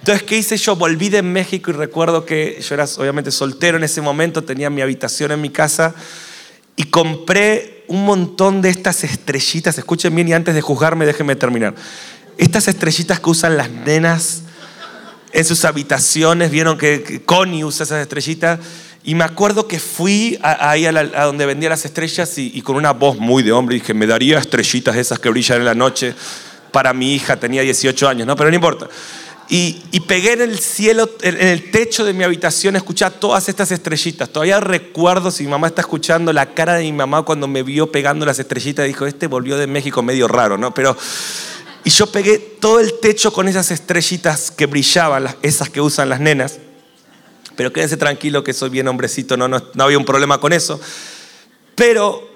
Entonces, 0.00 0.22
¿qué 0.22 0.38
hice 0.38 0.56
yo? 0.56 0.76
Volví 0.76 1.10
de 1.10 1.22
México 1.22 1.70
y 1.70 1.74
recuerdo 1.74 2.24
que 2.24 2.58
yo 2.66 2.74
era 2.74 2.86
obviamente 2.96 3.30
soltero 3.30 3.76
en 3.76 3.84
ese 3.84 4.00
momento, 4.00 4.42
tenía 4.42 4.70
mi 4.70 4.80
habitación 4.80 5.30
en 5.30 5.40
mi 5.42 5.50
casa 5.50 5.94
y 6.74 6.84
compré 6.84 7.84
un 7.86 8.06
montón 8.06 8.62
de 8.62 8.70
estas 8.70 9.04
estrellitas. 9.04 9.76
Escuchen 9.76 10.14
bien 10.14 10.28
y 10.28 10.32
antes 10.32 10.54
de 10.54 10.62
juzgarme, 10.62 11.04
déjenme 11.04 11.36
terminar. 11.36 11.74
Estas 12.38 12.66
estrellitas 12.68 13.20
que 13.20 13.28
usan 13.28 13.58
las 13.58 13.70
nenas 13.70 14.42
en 15.32 15.44
sus 15.44 15.66
habitaciones, 15.66 16.50
vieron 16.50 16.78
que 16.78 17.22
Connie 17.26 17.64
usa 17.64 17.84
esas 17.84 18.00
estrellitas 18.00 18.58
y 19.02 19.14
me 19.14 19.24
acuerdo 19.24 19.66
que 19.66 19.80
fui 19.80 20.38
ahí 20.42 20.84
a, 20.84 21.24
donde 21.24 21.46
vendía 21.46 21.70
las 21.70 21.84
estrellas 21.84 22.36
y, 22.36 22.60
con 22.60 22.76
una 22.76 22.92
voz 22.92 23.18
muy 23.18 23.42
de 23.42 23.52
hombre 23.52 23.76
dije, 23.76 23.94
me 23.94 24.06
daría 24.06 24.38
estrellitas 24.38 24.96
esas 24.96 25.18
que 25.18 25.30
brillan 25.30 25.58
en 25.58 25.64
la 25.64 25.74
noche 25.74 26.14
para 26.70 26.92
mi 26.92 27.14
hija, 27.14 27.36
tenía 27.36 27.62
18 27.62 28.08
años, 28.08 28.26
¿no? 28.26 28.36
Pero 28.36 28.50
no 28.50 28.54
importa. 28.54 28.88
Y, 29.48 30.00
pegué 30.06 30.34
en 30.34 30.42
el 30.42 30.60
cielo, 30.60 31.10
en 31.22 31.40
el 31.40 31.72
techo 31.72 32.04
de 32.04 32.12
mi 32.12 32.22
habitación, 32.22 32.76
escuchar 32.76 33.12
todas 33.12 33.48
estas 33.48 33.72
estrellitas. 33.72 34.28
Todavía 34.28 34.60
recuerdo, 34.60 35.30
si 35.32 35.44
mi 35.44 35.50
mamá 35.50 35.66
está 35.66 35.80
escuchando, 35.80 36.32
la 36.32 36.54
cara 36.54 36.74
de 36.74 36.84
mi 36.84 36.92
mamá 36.92 37.22
cuando 37.22 37.48
me 37.48 37.64
vio 37.64 37.90
pegando 37.90 38.24
las 38.24 38.38
estrellitas, 38.38 38.86
dijo, 38.86 39.06
este 39.06 39.26
volvió 39.26 39.56
de 39.56 39.66
México 39.66 40.02
medio 40.02 40.28
raro, 40.28 40.56
¿no? 40.58 40.72
Pero... 40.74 40.96
Y 41.82 41.90
yo 41.90 42.06
pegué 42.12 42.38
todo 42.38 42.78
el 42.78 43.00
techo 43.00 43.32
con 43.32 43.48
esas 43.48 43.70
estrellitas 43.70 44.50
que 44.50 44.66
brillaban, 44.66 45.34
esas 45.40 45.70
que 45.70 45.80
usan 45.80 46.10
las 46.10 46.20
nenas. 46.20 46.58
Pero 47.60 47.74
quédense 47.74 47.98
tranquilo 47.98 48.42
que 48.42 48.54
soy 48.54 48.70
bien 48.70 48.88
hombrecito, 48.88 49.36
no, 49.36 49.46
no, 49.46 49.62
había 49.76 49.98
un 49.98 50.06
problema 50.06 50.40
con 50.40 50.54
eso. 50.54 50.80
Pero, 51.74 52.26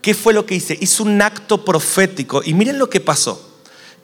¿qué 0.00 0.14
fue 0.14 0.32
lo 0.32 0.46
que 0.46 0.54
hice? 0.54 0.78
Hice 0.80 1.02
un 1.02 1.20
acto 1.20 1.64
profético 1.64 2.40
y 2.44 2.54
miren 2.54 2.78
lo 2.78 2.88
que 2.88 3.00
pasó. 3.00 3.58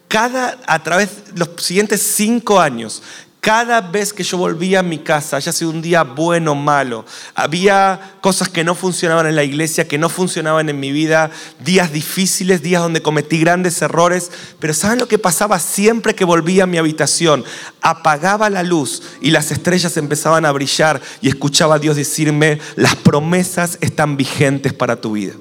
Cada, 0.08 0.58
a 0.66 0.82
través 0.82 1.32
de 1.32 1.38
los 1.38 1.50
siguientes 1.62 2.02
cinco 2.02 2.58
años, 2.58 3.00
cada 3.40 3.81
vez 3.81 4.12
que 4.12 4.25
yo 4.25 4.38
volvía 4.38 4.81
a 4.81 4.83
mi 4.83 4.99
casa, 4.99 5.37
haya 5.37 5.52
sido 5.52 5.71
un 5.71 5.81
día 5.81 6.02
bueno 6.02 6.52
o 6.52 6.55
malo, 6.57 7.05
había 7.35 8.16
cosas 8.21 8.49
que 8.49 8.64
no 8.64 8.75
funcionaban 8.75 9.26
en 9.26 9.37
la 9.37 9.45
iglesia, 9.45 9.87
que 9.87 9.99
no 9.99 10.09
funcionaban 10.09 10.69
en 10.69 10.81
mi 10.81 10.90
vida, 10.90 11.31
días 11.64 11.93
difíciles, 11.93 12.62
días 12.62 12.83
donde 12.83 13.02
cometí 13.02 13.38
grandes 13.38 13.81
errores, 13.83 14.33
pero 14.59 14.75
¿saben 14.75 14.99
lo 14.99 15.07
que 15.07 15.19
pasaba 15.19 15.61
siempre 15.61 16.14
que 16.14 16.25
volvía 16.25 16.64
a 16.64 16.66
mi 16.66 16.78
habitación? 16.78 17.45
Apagaba 17.83 18.50
la 18.50 18.64
luz 18.64 19.02
y 19.21 19.31
las 19.31 19.52
estrellas 19.52 19.97
empezaban 19.97 20.45
a 20.45 20.52
brillar 20.52 21.00
y 21.21 21.28
escuchaba 21.28 21.76
a 21.76 21.78
Dios 21.78 21.97
decirme, 21.97 22.59
las 22.75 22.97
promesas 22.97 23.78
están 23.81 24.16
vigentes 24.16 24.73
para 24.73 25.00
tu 25.00 25.12
vida. 25.12 25.35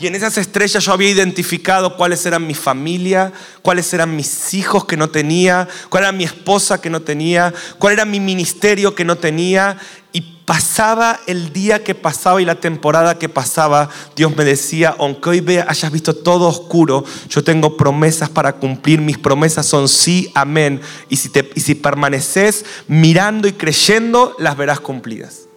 Y 0.00 0.06
en 0.06 0.14
esas 0.14 0.38
estrellas 0.38 0.84
yo 0.84 0.92
había 0.92 1.10
identificado 1.10 1.96
cuáles 1.96 2.24
eran 2.24 2.46
mi 2.46 2.54
familia, 2.54 3.32
cuáles 3.62 3.92
eran 3.92 4.14
mis 4.14 4.54
hijos 4.54 4.84
que 4.84 4.96
no 4.96 5.10
tenía, 5.10 5.66
cuál 5.88 6.04
era 6.04 6.12
mi 6.12 6.22
esposa 6.24 6.80
que 6.80 6.88
no 6.88 7.02
tenía, 7.02 7.52
cuál 7.78 7.94
era 7.94 8.04
mi 8.04 8.20
ministerio 8.20 8.94
que 8.94 9.04
no 9.04 9.18
tenía. 9.18 9.76
Y 10.12 10.20
pasaba 10.44 11.18
el 11.26 11.52
día 11.52 11.82
que 11.82 11.96
pasaba 11.96 12.40
y 12.40 12.44
la 12.44 12.60
temporada 12.60 13.18
que 13.18 13.28
pasaba, 13.28 13.90
Dios 14.14 14.36
me 14.36 14.44
decía, 14.44 14.94
aunque 14.98 15.30
hoy 15.30 15.58
hayas 15.66 15.92
visto 15.92 16.14
todo 16.14 16.46
oscuro, 16.46 17.04
yo 17.28 17.42
tengo 17.42 17.76
promesas 17.76 18.30
para 18.30 18.52
cumplir. 18.52 19.00
Mis 19.00 19.18
promesas 19.18 19.66
son 19.66 19.88
sí, 19.88 20.30
amén. 20.34 20.80
Y 21.08 21.16
si, 21.16 21.28
te, 21.28 21.50
y 21.56 21.60
si 21.60 21.74
permaneces 21.74 22.64
mirando 22.86 23.48
y 23.48 23.52
creyendo, 23.52 24.36
las 24.38 24.56
verás 24.56 24.78
cumplidas. 24.78 25.48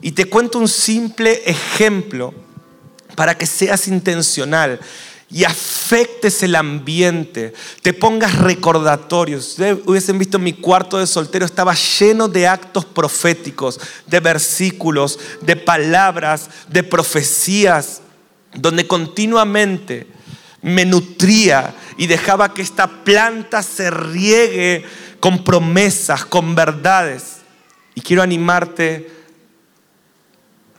Y 0.00 0.12
te 0.12 0.24
cuento 0.24 0.58
un 0.58 0.68
simple 0.68 1.42
ejemplo 1.44 2.32
para 3.14 3.36
que 3.36 3.46
seas 3.46 3.88
intencional 3.88 4.80
y 5.30 5.44
afectes 5.44 6.42
el 6.42 6.54
ambiente, 6.54 7.54
te 7.82 7.92
pongas 7.92 8.38
recordatorios. 8.38 9.48
Ustedes 9.48 9.78
hubiesen 9.84 10.18
visto 10.18 10.38
mi 10.38 10.52
cuarto 10.52 10.98
de 10.98 11.06
soltero, 11.06 11.44
estaba 11.44 11.74
lleno 11.74 12.28
de 12.28 12.46
actos 12.46 12.84
proféticos, 12.84 13.80
de 14.06 14.20
versículos, 14.20 15.18
de 15.40 15.56
palabras, 15.56 16.50
de 16.68 16.82
profecías, 16.82 18.00
donde 18.54 18.86
continuamente 18.86 20.06
me 20.62 20.84
nutría 20.84 21.74
y 21.98 22.06
dejaba 22.06 22.54
que 22.54 22.62
esta 22.62 22.86
planta 23.04 23.62
se 23.62 23.90
riegue 23.90 24.84
con 25.20 25.42
promesas, 25.42 26.24
con 26.24 26.54
verdades. 26.54 27.38
Y 27.94 28.00
quiero 28.00 28.22
animarte 28.22 29.13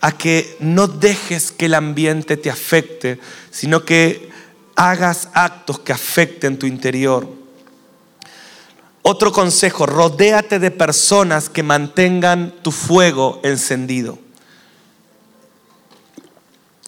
a 0.06 0.12
que 0.12 0.56
no 0.60 0.88
dejes 0.88 1.52
que 1.52 1.66
el 1.66 1.74
ambiente 1.74 2.38
te 2.38 2.52
afecte, 2.52 3.20
sino 3.50 3.86
que 3.86 4.30
hagas 4.76 5.30
actos 5.34 5.80
que 5.80 5.94
afecten 5.94 6.60
tu 6.60 6.68
interior. 6.68 7.28
Otro 9.02 9.32
consejo, 9.32 9.88
rodéate 9.88 10.60
de 10.60 10.70
personas 10.70 11.50
que 11.50 11.64
mantengan 11.64 12.54
tu 12.62 12.72
fuego 12.72 13.40
encendido. 13.44 14.20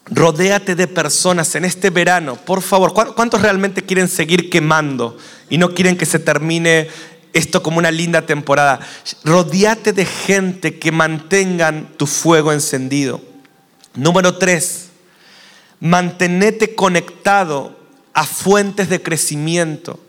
Rodéate 0.05 0.75
de 0.75 0.88
personas 0.88 1.55
en 1.55 1.65
este 1.65 1.89
verano, 1.89 2.36
por 2.36 2.62
favor. 2.62 2.93
¿Cuántos 2.93 3.41
realmente 3.41 3.81
quieren 3.81 4.09
seguir 4.09 4.51
quemando 4.51 5.17
y 5.50 5.57
no 5.57 5.74
quieren 5.74 5.97
que 5.97 6.05
se 6.05 6.19
termine 6.19 6.88
esto 7.38 7.63
como 7.63 7.77
una 7.77 7.91
linda 7.91 8.25
temporada? 8.25 8.79
Rodéate 9.24 9.94
de 9.94 10.06
gente 10.06 10.79
que 10.79 10.91
mantengan 10.91 11.89
tu 11.98 12.08
fuego 12.08 12.51
encendido. 12.51 13.22
Número 13.94 14.38
tres, 14.38 14.89
mantenete 15.79 16.75
conectado 16.75 17.77
a 18.13 18.25
fuentes 18.25 18.89
de 18.89 19.01
crecimiento. 19.01 20.00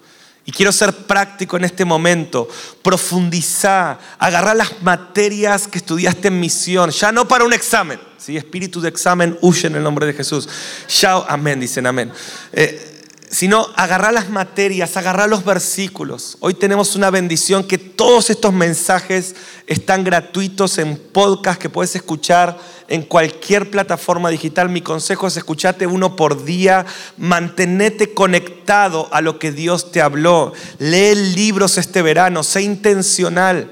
Y 0.44 0.52
quiero 0.52 0.73
ser 0.73 0.94
práctico 0.94 1.58
en 1.58 1.64
este 1.64 1.85
momento. 1.85 2.49
Profundizar, 2.82 3.99
agarrar 4.18 4.56
las 4.56 4.82
materias 4.82 5.68
que 5.68 5.78
estudiaste 5.78 6.28
en 6.28 6.40
misión, 6.40 6.90
ya 6.90 7.12
no 7.12 7.28
para 7.28 7.44
un 7.44 7.52
examen 7.52 8.00
¿sí? 8.18 8.37
Espíritu 8.37 8.80
de 8.80 8.88
examen, 8.88 9.38
huye 9.40 9.68
en 9.68 9.76
el 9.76 9.82
nombre 9.82 10.04
de 10.06 10.12
Jesús. 10.12 10.49
Chao, 10.87 11.25
amén, 11.28 11.61
dicen 11.61 11.87
amén. 11.87 12.12
Eh, 12.52 12.97
sino 13.30 13.68
agarrar 13.76 14.12
las 14.12 14.30
materias, 14.30 14.97
agarrar 14.97 15.28
los 15.28 15.44
versículos. 15.44 16.37
Hoy 16.40 16.54
tenemos 16.54 16.97
una 16.97 17.11
bendición 17.11 17.64
que 17.64 17.78
todos 17.78 18.30
estos 18.30 18.52
mensajes 18.52 19.35
están 19.66 20.04
gratuitos 20.04 20.78
en 20.78 20.97
podcast 20.97 21.61
que 21.61 21.68
puedes 21.68 21.94
escuchar 21.94 22.58
en 22.88 23.02
cualquier 23.02 23.70
plataforma 23.70 24.30
digital. 24.30 24.68
Mi 24.68 24.80
consejo 24.80 25.26
es 25.26 25.37
escucharte 25.37 25.87
uno 25.87 26.16
por 26.16 26.44
día, 26.44 26.87
mantenete 27.16 28.14
conectado 28.14 29.08
a 29.12 29.20
lo 29.20 29.38
que 29.38 29.52
Dios 29.52 29.92
te 29.92 30.00
habló. 30.00 30.52
Lee 30.78 31.14
libros 31.14 31.78
este 31.78 32.02
verano, 32.02 32.42
sé 32.42 32.62
intencional. 32.62 33.70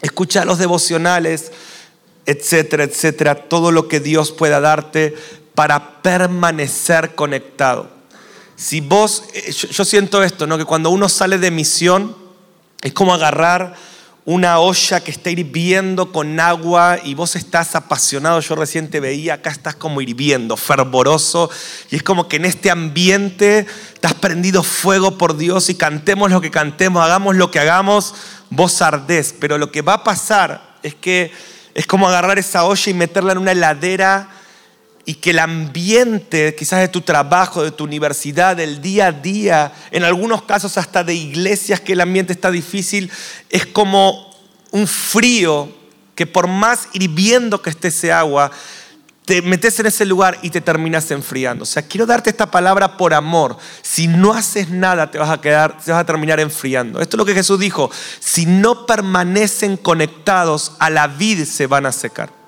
Escucha 0.00 0.44
los 0.44 0.58
devocionales 0.58 1.52
etcétera, 2.26 2.84
etcétera, 2.84 3.34
todo 3.34 3.72
lo 3.72 3.88
que 3.88 4.00
Dios 4.00 4.32
pueda 4.32 4.60
darte 4.60 5.14
para 5.54 6.02
permanecer 6.02 7.14
conectado. 7.14 8.01
Si 8.62 8.80
vos, 8.80 9.24
eh, 9.34 9.50
yo, 9.50 9.84
siento 9.84 10.22
esto, 10.22 10.46
¿no? 10.46 10.56
que 10.56 10.64
cuando 10.64 10.90
uno 10.90 11.08
sale 11.08 11.36
de 11.36 11.50
misión 11.50 12.16
es 12.80 12.92
como 12.92 13.12
agarrar 13.12 13.74
una 14.24 14.60
olla 14.60 15.00
que 15.02 15.10
está 15.10 15.30
hirviendo 15.30 16.12
con 16.12 16.38
agua 16.38 16.98
y 17.02 17.14
vos 17.14 17.34
estás 17.34 17.74
apasionado, 17.74 18.38
yo 18.38 18.54
recién 18.54 18.88
te 18.88 19.00
veía, 19.00 19.34
acá 19.34 19.50
estás 19.50 19.74
como 19.74 20.00
hirviendo, 20.00 20.56
fervoroso, 20.56 21.50
y 21.90 21.96
es 21.96 22.04
como 22.04 22.28
que 22.28 22.36
en 22.36 22.44
este 22.44 22.70
ambiente 22.70 23.66
estás 23.94 24.14
prendido 24.14 24.62
fuego 24.62 25.18
por 25.18 25.36
Dios 25.36 25.68
y 25.68 25.74
cantemos 25.74 26.30
lo 26.30 26.40
que 26.40 26.52
cantemos, 26.52 27.04
hagamos 27.04 27.34
lo 27.34 27.50
que 27.50 27.58
hagamos, 27.58 28.14
vos 28.48 28.80
ardés, 28.80 29.34
pero 29.40 29.58
lo 29.58 29.72
que 29.72 29.82
va 29.82 29.94
a 29.94 30.04
pasar 30.04 30.76
es 30.84 30.94
que 30.94 31.32
es 31.74 31.88
como 31.88 32.06
agarrar 32.06 32.38
esa 32.38 32.64
olla 32.64 32.90
y 32.90 32.94
meterla 32.94 33.32
en 33.32 33.38
una 33.38 33.50
heladera 33.50 34.28
y 35.04 35.14
que 35.14 35.30
el 35.30 35.40
ambiente, 35.40 36.54
quizás 36.54 36.80
de 36.80 36.88
tu 36.88 37.00
trabajo, 37.00 37.62
de 37.62 37.72
tu 37.72 37.84
universidad, 37.84 38.56
del 38.56 38.80
día 38.80 39.06
a 39.08 39.12
día, 39.12 39.72
en 39.90 40.04
algunos 40.04 40.42
casos 40.42 40.78
hasta 40.78 41.02
de 41.02 41.14
iglesias 41.14 41.80
que 41.80 41.94
el 41.94 42.00
ambiente 42.00 42.32
está 42.32 42.50
difícil, 42.50 43.10
es 43.50 43.66
como 43.66 44.32
un 44.70 44.86
frío 44.86 45.68
que 46.14 46.26
por 46.26 46.46
más 46.46 46.88
hirviendo 46.92 47.62
que 47.62 47.70
esté 47.70 47.88
ese 47.88 48.12
agua, 48.12 48.50
te 49.24 49.40
metes 49.40 49.78
en 49.78 49.86
ese 49.86 50.04
lugar 50.04 50.38
y 50.42 50.50
te 50.50 50.60
terminas 50.60 51.10
enfriando. 51.10 51.62
O 51.62 51.66
sea, 51.66 51.82
quiero 51.82 52.06
darte 52.06 52.30
esta 52.30 52.50
palabra 52.50 52.96
por 52.96 53.14
amor. 53.14 53.56
Si 53.80 54.08
no 54.08 54.32
haces 54.32 54.68
nada, 54.68 55.10
te 55.10 55.18
vas 55.18 55.30
a 55.30 55.40
quedar, 55.40 55.78
te 55.78 55.92
vas 55.92 56.00
a 56.00 56.06
terminar 56.06 56.40
enfriando. 56.40 57.00
Esto 57.00 57.16
es 57.16 57.18
lo 57.18 57.24
que 57.24 57.34
Jesús 57.34 57.58
dijo. 57.58 57.90
Si 58.20 58.46
no 58.46 58.84
permanecen 58.84 59.76
conectados 59.76 60.72
a 60.80 60.90
la 60.90 61.06
vid, 61.06 61.44
se 61.44 61.66
van 61.66 61.86
a 61.86 61.92
secar. 61.92 62.41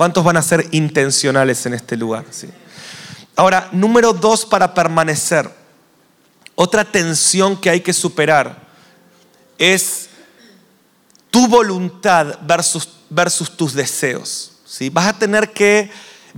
¿Cuántos 0.00 0.24
van 0.24 0.38
a 0.38 0.42
ser 0.42 0.66
intencionales 0.70 1.66
en 1.66 1.74
este 1.74 1.94
lugar? 1.94 2.24
¿Sí? 2.30 2.48
Ahora, 3.36 3.68
número 3.70 4.14
dos 4.14 4.46
para 4.46 4.72
permanecer. 4.72 5.50
Otra 6.54 6.86
tensión 6.86 7.54
que 7.54 7.68
hay 7.68 7.82
que 7.82 7.92
superar 7.92 8.62
es 9.58 10.08
tu 11.30 11.46
voluntad 11.48 12.38
versus, 12.46 12.88
versus 13.10 13.54
tus 13.54 13.74
deseos. 13.74 14.52
Vas 14.90 15.06
a 15.08 15.18
tener 15.18 15.52
que 15.52 15.90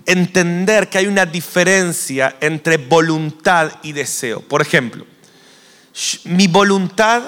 entender 0.07 0.90
que 0.90 0.98
hay 0.98 1.07
una 1.07 1.25
diferencia 1.25 2.35
entre 2.40 2.79
voluntad 2.79 3.70
y 3.85 3.92
deseo. 3.92 4.40
Por 4.40 4.61
ejemplo, 4.61 5.07
mi 6.25 6.48
voluntad, 6.48 7.22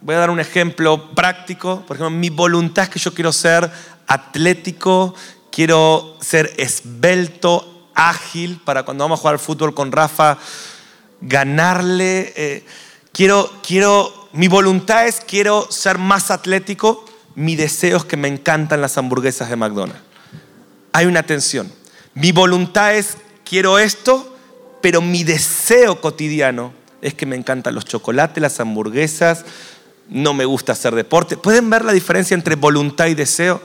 voy 0.00 0.16
a 0.16 0.18
dar 0.18 0.30
un 0.30 0.40
ejemplo 0.40 1.14
práctico, 1.14 1.86
por 1.86 1.98
ejemplo, 1.98 2.18
mi 2.18 2.30
voluntad 2.30 2.82
es 2.82 2.90
que 2.90 2.98
yo 2.98 3.14
quiero 3.14 3.32
ser 3.32 3.70
atlético, 4.08 5.14
quiero 5.50 6.16
ser 6.20 6.52
esbelto, 6.56 7.88
ágil, 7.94 8.60
para 8.64 8.84
cuando 8.84 9.04
vamos 9.04 9.20
a 9.20 9.22
jugar 9.22 9.38
fútbol 9.38 9.74
con 9.74 9.92
Rafa, 9.92 10.38
ganarle. 11.20 12.32
Eh, 12.36 12.64
quiero, 13.12 13.50
quiero, 13.66 14.28
mi 14.32 14.48
voluntad 14.48 15.06
es 15.06 15.20
quiero 15.20 15.66
ser 15.70 15.98
más 15.98 16.30
atlético, 16.30 17.04
mi 17.34 17.56
deseo 17.56 17.98
es 17.98 18.04
que 18.04 18.16
me 18.16 18.28
encantan 18.28 18.80
las 18.80 18.98
hamburguesas 18.98 19.50
de 19.50 19.56
McDonald's 19.56 20.08
hay 20.98 21.06
una 21.06 21.22
tensión. 21.22 21.70
Mi 22.14 22.32
voluntad 22.32 22.96
es, 22.96 23.16
quiero 23.44 23.78
esto, 23.78 24.36
pero 24.80 25.00
mi 25.00 25.22
deseo 25.22 26.00
cotidiano 26.00 26.72
es 27.02 27.14
que 27.14 27.26
me 27.26 27.36
encantan 27.36 27.74
los 27.74 27.84
chocolates, 27.84 28.42
las 28.42 28.58
hamburguesas, 28.58 29.44
no 30.08 30.34
me 30.34 30.44
gusta 30.44 30.72
hacer 30.72 30.94
deporte. 30.96 31.36
¿Pueden 31.36 31.70
ver 31.70 31.84
la 31.84 31.92
diferencia 31.92 32.34
entre 32.34 32.56
voluntad 32.56 33.06
y 33.06 33.14
deseo? 33.14 33.60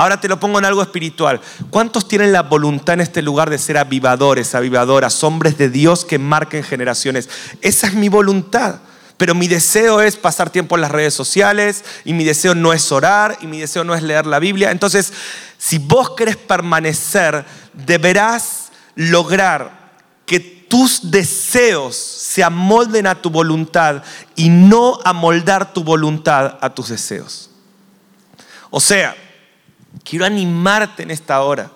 Ahora 0.00 0.18
te 0.18 0.28
lo 0.28 0.40
pongo 0.40 0.58
en 0.58 0.64
algo 0.64 0.80
espiritual. 0.80 1.42
¿Cuántos 1.68 2.08
tienen 2.08 2.32
la 2.32 2.40
voluntad 2.40 2.94
en 2.94 3.02
este 3.02 3.20
lugar 3.20 3.50
de 3.50 3.58
ser 3.58 3.76
avivadores, 3.76 4.54
avivadoras, 4.54 5.22
hombres 5.22 5.58
de 5.58 5.68
Dios 5.68 6.06
que 6.06 6.18
marquen 6.18 6.64
generaciones? 6.64 7.28
Esa 7.60 7.88
es 7.88 7.92
mi 7.92 8.08
voluntad. 8.08 8.76
Pero 9.18 9.34
mi 9.34 9.46
deseo 9.46 10.00
es 10.00 10.16
pasar 10.16 10.48
tiempo 10.48 10.74
en 10.74 10.80
las 10.80 10.90
redes 10.90 11.12
sociales 11.12 11.84
y 12.06 12.14
mi 12.14 12.24
deseo 12.24 12.54
no 12.54 12.72
es 12.72 12.90
orar 12.90 13.36
y 13.42 13.46
mi 13.46 13.60
deseo 13.60 13.84
no 13.84 13.94
es 13.94 14.02
leer 14.02 14.24
la 14.24 14.38
Biblia. 14.38 14.70
Entonces, 14.70 15.12
si 15.58 15.76
vos 15.76 16.12
querés 16.16 16.38
permanecer, 16.38 17.44
deberás 17.74 18.70
lograr 18.94 19.98
que 20.24 20.40
tus 20.40 21.10
deseos 21.10 21.94
se 21.94 22.42
amolden 22.42 23.06
a 23.06 23.20
tu 23.20 23.28
voluntad 23.28 24.02
y 24.34 24.48
no 24.48 24.98
amoldar 25.04 25.74
tu 25.74 25.84
voluntad 25.84 26.56
a 26.62 26.70
tus 26.70 26.88
deseos. 26.88 27.50
O 28.70 28.80
sea, 28.80 29.14
quiero 30.04 30.24
animarte 30.24 31.02
en 31.02 31.10
esta 31.10 31.40
hora 31.42 31.70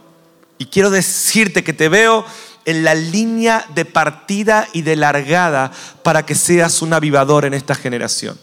y 0.58 0.66
quiero 0.66 0.90
decirte 0.90 1.64
que 1.64 1.72
te 1.72 1.88
veo 1.88 2.24
en 2.64 2.84
la 2.84 2.94
línea 2.94 3.66
de 3.74 3.84
partida 3.84 4.68
y 4.72 4.82
de 4.82 4.96
largada 4.96 5.70
para 6.02 6.24
que 6.24 6.34
seas 6.34 6.82
un 6.82 6.92
avivador 6.92 7.44
en 7.44 7.54
esta 7.54 7.74
generación, 7.74 8.38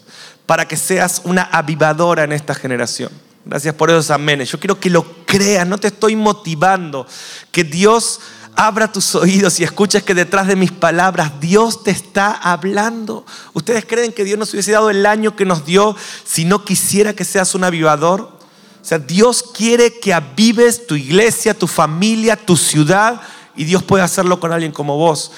para 0.46 0.68
que 0.68 0.76
seas 0.76 1.22
una 1.24 1.42
avivadora 1.42 2.24
en 2.24 2.32
esta 2.32 2.54
generación. 2.54 3.10
Gracias 3.44 3.74
por 3.74 3.90
esos 3.90 4.10
amenes. 4.10 4.50
Yo 4.50 4.60
quiero 4.60 4.78
que 4.78 4.90
lo 4.90 5.04
creas, 5.26 5.66
no 5.66 5.78
te 5.78 5.88
estoy 5.88 6.14
motivando, 6.14 7.06
que 7.50 7.64
Dios 7.64 8.20
abra 8.54 8.92
tus 8.92 9.14
oídos 9.14 9.58
y 9.58 9.64
escuches 9.64 10.02
que 10.02 10.14
detrás 10.14 10.46
de 10.46 10.56
mis 10.56 10.70
palabras 10.70 11.40
Dios 11.40 11.82
te 11.82 11.90
está 11.90 12.32
hablando. 12.32 13.24
¿Ustedes 13.54 13.84
creen 13.84 14.12
que 14.12 14.24
Dios 14.24 14.38
nos 14.38 14.52
hubiese 14.52 14.72
dado 14.72 14.90
el 14.90 15.06
año 15.06 15.34
que 15.34 15.44
nos 15.44 15.64
dio 15.64 15.96
si 16.24 16.44
no 16.44 16.64
quisiera 16.64 17.14
que 17.14 17.24
seas 17.24 17.54
un 17.54 17.64
avivador? 17.64 18.41
O 18.82 18.84
sea, 18.84 18.98
Dios 18.98 19.44
quiere 19.54 20.00
que 20.00 20.12
avives 20.12 20.88
tu 20.88 20.96
iglesia, 20.96 21.54
tu 21.54 21.68
familia, 21.68 22.34
tu 22.34 22.56
ciudad 22.56 23.20
y 23.54 23.64
Dios 23.64 23.84
puede 23.84 24.02
hacerlo 24.02 24.40
con 24.40 24.52
alguien 24.52 24.72
como 24.72 24.96
vos. 24.96 25.30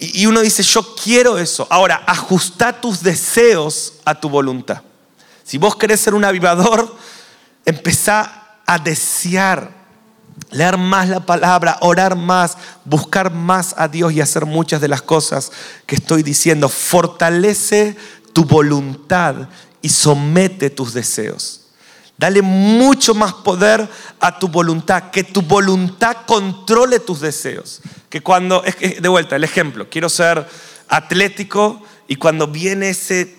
Y 0.00 0.26
uno 0.26 0.40
dice, 0.40 0.64
yo 0.64 0.94
quiero 0.96 1.38
eso. 1.38 1.66
Ahora, 1.70 2.02
ajusta 2.06 2.80
tus 2.80 3.02
deseos 3.02 3.94
a 4.04 4.18
tu 4.18 4.28
voluntad. 4.28 4.82
Si 5.44 5.58
vos 5.58 5.76
querés 5.76 6.00
ser 6.00 6.14
un 6.14 6.24
avivador, 6.24 6.94
empezá 7.64 8.58
a 8.66 8.78
desear, 8.80 9.70
leer 10.50 10.76
más 10.76 11.08
la 11.08 11.20
palabra, 11.20 11.78
orar 11.80 12.16
más, 12.16 12.58
buscar 12.84 13.32
más 13.32 13.74
a 13.78 13.86
Dios 13.86 14.12
y 14.12 14.20
hacer 14.20 14.44
muchas 14.44 14.80
de 14.80 14.88
las 14.88 15.02
cosas 15.02 15.52
que 15.86 15.94
estoy 15.94 16.24
diciendo. 16.24 16.68
Fortalece 16.68 17.96
tu 18.32 18.44
voluntad 18.44 19.48
y 19.80 19.88
somete 19.88 20.68
tus 20.68 20.92
deseos. 20.92 21.65
Dale 22.18 22.40
mucho 22.40 23.14
más 23.14 23.34
poder 23.34 23.86
a 24.20 24.38
tu 24.38 24.48
voluntad, 24.48 25.10
que 25.10 25.22
tu 25.22 25.42
voluntad 25.42 26.18
controle 26.26 26.98
tus 26.98 27.20
deseos. 27.20 27.80
Que 28.08 28.22
cuando, 28.22 28.62
de 28.62 29.08
vuelta, 29.08 29.36
el 29.36 29.44
ejemplo, 29.44 29.88
quiero 29.90 30.08
ser 30.08 30.46
atlético 30.88 31.82
y 32.08 32.16
cuando 32.16 32.46
viene 32.46 32.90
ese 32.90 33.36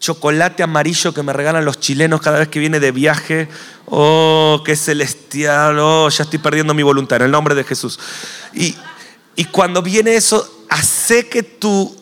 chocolate 0.00 0.62
amarillo 0.62 1.14
que 1.14 1.22
me 1.22 1.32
regalan 1.32 1.64
los 1.64 1.78
chilenos 1.78 2.20
cada 2.20 2.38
vez 2.38 2.48
que 2.48 2.58
viene 2.58 2.80
de 2.80 2.90
viaje, 2.90 3.48
oh, 3.86 4.62
qué 4.64 4.74
celestial, 4.76 5.78
oh, 5.78 6.08
ya 6.08 6.24
estoy 6.24 6.38
perdiendo 6.38 6.74
mi 6.74 6.82
voluntad 6.82 7.16
en 7.16 7.26
el 7.26 7.30
nombre 7.30 7.54
de 7.54 7.64
Jesús. 7.64 7.98
Y, 8.54 8.74
y 9.36 9.44
cuando 9.46 9.82
viene 9.82 10.14
eso, 10.14 10.64
hace 10.68 11.28
que 11.28 11.42
tu 11.42 11.96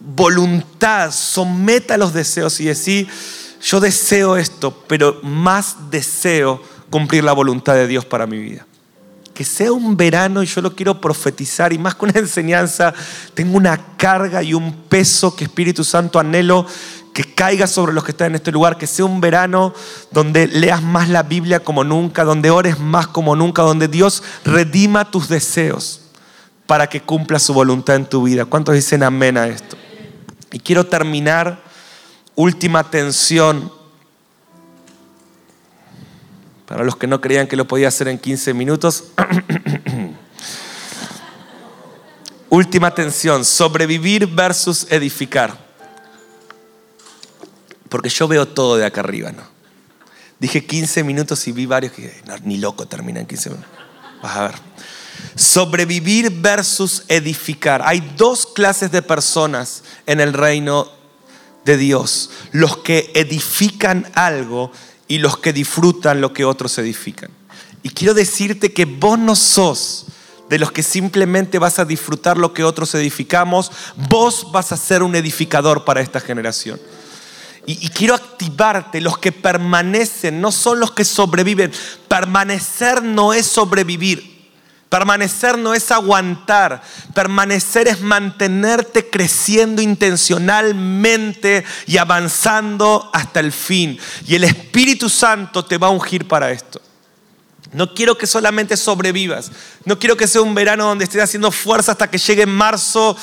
voluntad, 0.00 1.10
someta 1.10 1.96
los 1.96 2.12
deseos 2.12 2.60
y 2.60 2.66
decir, 2.66 3.08
yo 3.62 3.80
deseo 3.80 4.36
esto, 4.36 4.84
pero 4.86 5.20
más 5.22 5.90
deseo 5.90 6.62
cumplir 6.90 7.24
la 7.24 7.32
voluntad 7.32 7.74
de 7.74 7.86
Dios 7.86 8.04
para 8.04 8.26
mi 8.26 8.38
vida. 8.38 8.66
Que 9.34 9.44
sea 9.44 9.72
un 9.72 9.96
verano 9.96 10.42
y 10.42 10.46
yo 10.46 10.60
lo 10.60 10.74
quiero 10.74 11.00
profetizar 11.00 11.72
y 11.72 11.78
más 11.78 11.94
que 11.94 12.06
una 12.06 12.18
enseñanza, 12.18 12.92
tengo 13.34 13.56
una 13.56 13.96
carga 13.96 14.42
y 14.42 14.54
un 14.54 14.72
peso 14.88 15.34
que 15.34 15.44
Espíritu 15.44 15.84
Santo 15.84 16.18
anhelo 16.18 16.66
que 17.18 17.34
caiga 17.34 17.66
sobre 17.66 17.92
los 17.92 18.04
que 18.04 18.12
están 18.12 18.28
en 18.28 18.36
este 18.36 18.52
lugar, 18.52 18.78
que 18.78 18.86
sea 18.86 19.04
un 19.04 19.20
verano 19.20 19.74
donde 20.12 20.46
leas 20.46 20.82
más 20.82 21.08
la 21.08 21.24
Biblia 21.24 21.60
como 21.60 21.82
nunca, 21.82 22.22
donde 22.22 22.50
ores 22.50 22.78
más 22.78 23.08
como 23.08 23.34
nunca, 23.34 23.62
donde 23.62 23.88
Dios 23.88 24.22
redima 24.44 25.10
tus 25.10 25.28
deseos 25.28 26.02
para 26.68 26.86
que 26.86 27.00
cumpla 27.00 27.38
su 27.38 27.54
voluntad 27.54 27.96
en 27.96 28.06
tu 28.06 28.22
vida. 28.22 28.44
¿Cuántos 28.44 28.74
dicen 28.74 29.02
amén 29.02 29.36
a 29.36 29.48
esto? 29.48 29.76
Y 30.52 30.60
quiero 30.60 30.86
terminar, 30.86 31.64
última 32.38 32.78
atención, 32.78 33.72
para 36.66 36.84
los 36.84 36.94
que 36.94 37.08
no 37.08 37.20
creían 37.20 37.48
que 37.48 37.56
lo 37.56 37.66
podía 37.66 37.88
hacer 37.88 38.06
en 38.06 38.16
15 38.16 38.54
minutos. 38.54 39.06
última 42.48 42.86
atención, 42.86 43.44
sobrevivir 43.44 44.28
versus 44.28 44.86
edificar. 44.88 45.58
Porque 47.88 48.08
yo 48.08 48.28
veo 48.28 48.46
todo 48.46 48.76
de 48.76 48.86
acá 48.86 49.00
arriba, 49.00 49.32
¿no? 49.32 49.42
Dije 50.38 50.64
15 50.64 51.02
minutos 51.02 51.48
y 51.48 51.52
vi 51.52 51.66
varios 51.66 51.92
que 51.92 52.22
ni 52.44 52.58
loco 52.58 52.86
termina 52.86 53.18
en 53.18 53.26
15 53.26 53.50
minutos. 53.50 53.70
Vas 54.22 54.36
a 54.36 54.42
ver. 54.42 54.54
Sobrevivir 55.34 56.30
versus 56.30 57.02
edificar. 57.08 57.82
Hay 57.84 58.14
dos 58.16 58.46
clases 58.46 58.92
de 58.92 59.02
personas 59.02 59.82
en 60.06 60.20
el 60.20 60.32
reino 60.32 60.97
de 61.64 61.76
Dios. 61.76 62.30
Los 62.52 62.78
que 62.78 63.10
edifican 63.14 64.10
algo 64.14 64.72
y 65.06 65.18
los 65.18 65.38
que 65.38 65.52
disfrutan 65.52 66.20
lo 66.20 66.32
que 66.32 66.44
otros 66.44 66.78
edifican. 66.78 67.30
Y 67.82 67.90
quiero 67.90 68.14
decirte 68.14 68.72
que 68.72 68.84
vos 68.84 69.18
no 69.18 69.34
sos 69.36 70.06
de 70.48 70.58
los 70.58 70.72
que 70.72 70.82
simplemente 70.82 71.58
vas 71.58 71.78
a 71.78 71.84
disfrutar 71.84 72.38
lo 72.38 72.54
que 72.54 72.64
otros 72.64 72.94
edificamos, 72.94 73.70
vos 74.08 74.50
vas 74.50 74.72
a 74.72 74.76
ser 74.76 75.02
un 75.02 75.14
edificador 75.14 75.84
para 75.84 76.00
esta 76.00 76.20
generación. 76.20 76.80
Y, 77.66 77.84
y, 77.84 77.90
quiero 77.90 78.14
activarte, 78.14 79.02
los 79.02 79.18
que 79.18 79.30
permanecen 79.30 80.40
no 80.40 80.50
son 80.50 80.80
los 80.80 80.92
que 80.92 81.04
sobreviven. 81.04 81.70
Permanecer 82.08 83.02
no 83.02 83.34
es 83.34 83.46
sobrevivir. 83.46 84.37
Permanecer 84.88 85.58
no 85.58 85.74
es 85.74 85.90
aguantar, 85.90 86.82
permanecer 87.12 87.88
es 87.88 88.00
mantenerte 88.00 89.10
creciendo 89.10 89.82
intencionalmente 89.82 91.64
y 91.86 91.98
avanzando 91.98 93.10
hasta 93.12 93.40
el 93.40 93.52
fin. 93.52 93.98
Y 94.26 94.34
el 94.34 94.44
Espíritu 94.44 95.10
Santo 95.10 95.64
te 95.64 95.76
va 95.76 95.88
a 95.88 95.90
ungir 95.90 96.26
para 96.26 96.50
esto. 96.50 96.80
No 97.72 97.92
quiero 97.92 98.16
que 98.16 98.26
solamente 98.26 98.78
sobrevivas. 98.78 99.50
No 99.84 99.98
quiero 99.98 100.16
que 100.16 100.26
sea 100.26 100.40
un 100.40 100.54
verano 100.54 100.86
donde 100.86 101.04
estés 101.04 101.22
haciendo 101.22 101.50
fuerza 101.50 101.92
hasta 101.92 102.10
que 102.10 102.16
llegue 102.16 102.46
marzo 102.46 103.14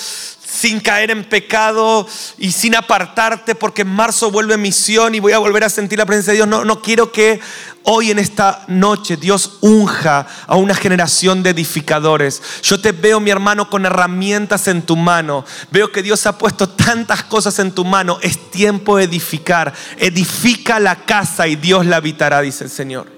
sin 0.45 0.79
caer 0.79 1.09
en 1.09 1.23
pecado 1.23 2.07
y 2.37 2.51
sin 2.51 2.75
apartarte 2.75 3.55
porque 3.55 3.81
en 3.81 3.89
marzo 3.89 4.29
vuelve 4.29 4.57
misión 4.57 5.15
y 5.15 5.19
voy 5.19 5.33
a 5.33 5.39
volver 5.39 5.63
a 5.63 5.69
sentir 5.69 5.97
la 5.97 6.05
presencia 6.05 6.31
de 6.31 6.37
Dios. 6.37 6.47
No, 6.47 6.63
no 6.63 6.81
quiero 6.81 7.11
que 7.11 7.39
hoy 7.85 8.11
en 8.11 8.19
esta 8.19 8.63
noche 8.67 9.17
Dios 9.17 9.57
unja 9.61 10.27
a 10.47 10.55
una 10.55 10.75
generación 10.75 11.41
de 11.41 11.51
edificadores. 11.51 12.41
Yo 12.61 12.79
te 12.79 12.91
veo, 12.91 13.19
mi 13.19 13.31
hermano, 13.31 13.69
con 13.69 13.85
herramientas 13.85 14.67
en 14.67 14.81
tu 14.81 14.95
mano. 14.95 15.45
Veo 15.71 15.91
que 15.91 16.03
Dios 16.03 16.25
ha 16.25 16.37
puesto 16.37 16.69
tantas 16.69 17.23
cosas 17.23 17.57
en 17.59 17.71
tu 17.71 17.85
mano. 17.85 18.19
Es 18.21 18.51
tiempo 18.51 18.97
de 18.97 19.05
edificar. 19.05 19.73
Edifica 19.97 20.79
la 20.79 21.05
casa 21.05 21.47
y 21.47 21.55
Dios 21.55 21.85
la 21.85 21.97
habitará, 21.97 22.41
dice 22.41 22.65
el 22.65 22.69
Señor 22.69 23.15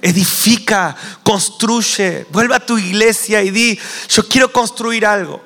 edifica, 0.00 0.94
construye, 1.24 2.24
vuelve 2.30 2.54
a 2.54 2.64
tu 2.64 2.78
iglesia 2.78 3.42
y 3.42 3.50
di, 3.50 3.76
yo 4.08 4.28
quiero 4.28 4.52
construir 4.52 5.04
algo. 5.04 5.42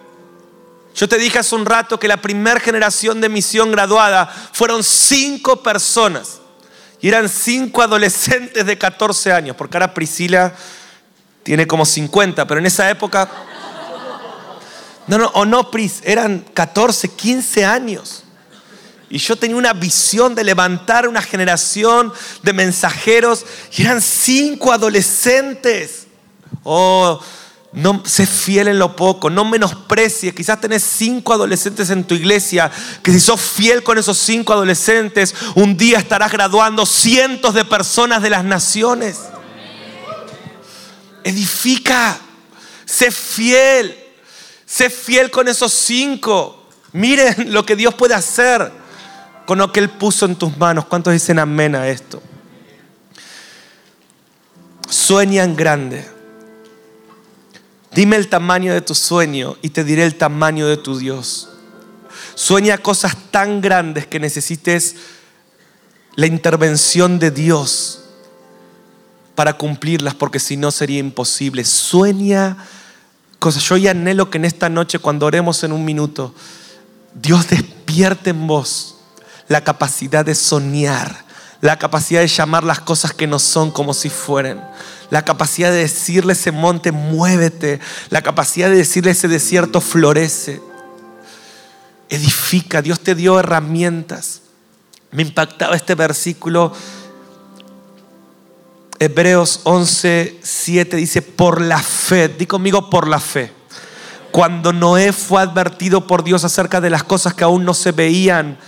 Yo 0.95 1.09
te 1.09 1.19
dije 1.19 1.39
hace 1.39 1.55
un 1.55 1.65
rato 1.65 1.99
que 1.99 2.09
la 2.09 2.19
primera 2.19 2.61
generación 2.61 3.21
de 3.21 3.29
misión 3.29 3.73
graduada 3.73 4.27
fueron 4.53 4.85
cinco 4.85 5.63
personas. 5.63 6.42
Y 7.03 7.09
eran 7.09 7.29
cinco 7.29 7.83
adolescentes 7.83 8.65
de 8.65 8.79
14 8.79 9.33
años, 9.33 9.57
porque 9.57 9.77
ahora 9.77 9.93
Priscila 9.93 10.55
tiene 11.43 11.67
como 11.67 11.85
50, 11.85 12.47
pero 12.47 12.61
en 12.61 12.67
esa 12.67 12.89
época... 12.89 13.29
No, 15.09 15.19
no, 15.19 15.27
o 15.35 15.45
no, 15.45 15.69
Pris, 15.69 16.01
eran 16.05 16.45
14, 16.55 17.09
15 17.09 17.65
años. 17.65 18.23
Y 19.11 19.19
yo 19.19 19.35
tenía 19.35 19.57
una 19.57 19.73
visión 19.73 20.37
de 20.37 20.45
levantar 20.45 21.09
una 21.09 21.21
generación 21.21 22.13
de 22.43 22.53
mensajeros 22.53 23.45
y 23.77 23.83
eran 23.83 24.01
cinco 24.01 24.73
adolescentes. 24.73 26.07
Oh, 26.63 27.21
no 27.73 28.03
sé 28.05 28.27
fiel 28.27 28.69
en 28.69 28.79
lo 28.79 28.95
poco, 28.95 29.31
no 29.31 29.45
menosprecies. 29.45 30.35
Quizás 30.35 30.61
tenés 30.61 30.83
cinco 30.83 31.33
adolescentes 31.33 31.89
en 31.89 32.05
tu 32.05 32.15
iglesia, 32.15 32.71
que 33.03 33.13
si 33.13 33.21
sos 33.21 33.41
fiel 33.41 33.83
con 33.83 33.97
esos 33.97 34.19
cinco 34.19 34.53
adolescentes, 34.53 35.35
un 35.55 35.77
día 35.77 35.99
estarás 35.99 36.31
graduando 36.31 36.85
cientos 36.85 37.55
de 37.55 37.65
personas 37.65 38.23
de 38.23 38.31
las 38.31 38.45
naciones. 38.45 39.21
Edifica, 41.25 42.19
sé 42.85 43.11
fiel, 43.11 43.97
sé 44.67 44.91
fiel 44.91 45.31
con 45.31 45.49
esos 45.49 45.73
cinco. 45.73 46.69
Miren 46.93 47.53
lo 47.55 47.65
que 47.65 47.75
Dios 47.75 47.95
puede 47.95 48.15
hacer 48.15 48.71
con 49.47 49.59
lo 49.59 49.73
que 49.73 49.81
Él 49.81 49.89
puso 49.89 50.27
en 50.27 50.37
tus 50.37 50.57
manos. 50.59 50.85
¿Cuántos 50.85 51.15
dicen 51.15 51.39
amén 51.39 51.75
a 51.75 51.89
esto? 51.89 52.23
Sueñan 54.91 55.57
grande 55.57 56.12
Dime 57.95 58.17
el 58.17 58.29
tamaño 58.29 58.73
de 58.73 58.81
tu 58.81 58.95
sueño 58.95 59.57
y 59.63 59.71
te 59.71 59.85
diré 59.85 60.05
el 60.05 60.15
tamaño 60.15 60.67
de 60.67 60.77
tu 60.77 60.99
Dios. 60.99 61.51
Sueña 62.35 62.79
cosas 62.79 63.17
tan 63.31 63.61
grandes 63.61 64.07
que 64.07 64.19
necesites 64.19 64.97
la 66.15 66.27
intervención 66.27 67.19
de 67.19 67.31
Dios 67.31 68.01
para 69.35 69.57
cumplirlas, 69.57 70.15
porque 70.15 70.39
si 70.39 70.57
no 70.57 70.71
sería 70.71 70.99
imposible. 70.99 71.65
Sueña 71.65 72.57
cosas. 73.39 73.63
Yo 73.65 73.77
ya 73.77 73.91
anhelo 73.91 74.31
que 74.31 74.39
en 74.39 74.45
esta 74.45 74.69
noche, 74.69 74.99
cuando 74.99 75.27
oremos 75.27 75.63
en 75.65 75.73
un 75.73 75.85
minuto, 75.85 76.35
Dios 77.15 77.49
despierte 77.49 78.31
en 78.31 78.47
vos 78.47 78.97
la 79.49 79.65
capacidad 79.65 80.25
de 80.25 80.35
soñar, 80.35 81.25
la 81.63 81.79
capacidad 81.79 82.21
de 82.21 82.27
llamar 82.27 82.65
las 82.65 82.81
cosas 82.81 83.15
que 83.15 83.29
no 83.29 83.39
son 83.39 83.71
como 83.71 83.95
si 83.95 84.11
fueran, 84.11 84.69
la 85.11 85.25
capacidad 85.25 85.71
de 85.71 85.79
decirle 85.79 86.33
ese 86.33 86.51
monte, 86.51 86.91
muévete, 86.91 87.79
la 88.11 88.21
capacidad 88.21 88.69
de 88.69 88.77
decirle 88.77 89.13
ese 89.13 89.29
desierto, 89.29 89.81
florece. 89.81 90.61
Edifica, 92.09 92.83
Dios 92.83 92.99
te 92.99 93.15
dio 93.15 93.39
herramientas. 93.39 94.43
Me 95.13 95.23
impactaba 95.23 95.77
este 95.77 95.95
versículo. 95.95 96.73
Hebreos 98.99 99.61
11, 99.63 100.41
7 100.43 100.97
dice, 100.97 101.23
por 101.23 101.61
la 101.61 101.79
fe, 101.79 102.29
di 102.29 102.47
conmigo 102.47 102.91
por 102.91 103.07
la 103.07 103.21
fe. 103.21 103.53
Cuando 104.33 104.73
Noé 104.73 105.13
fue 105.13 105.41
advertido 105.41 106.09
por 106.09 106.25
Dios 106.25 106.43
acerca 106.43 106.81
de 106.81 106.91
las 106.91 107.05
cosas 107.05 107.35
que 107.35 107.45
aún 107.45 107.65
no 107.65 107.75
se 107.75 107.93
veían, 107.93 108.59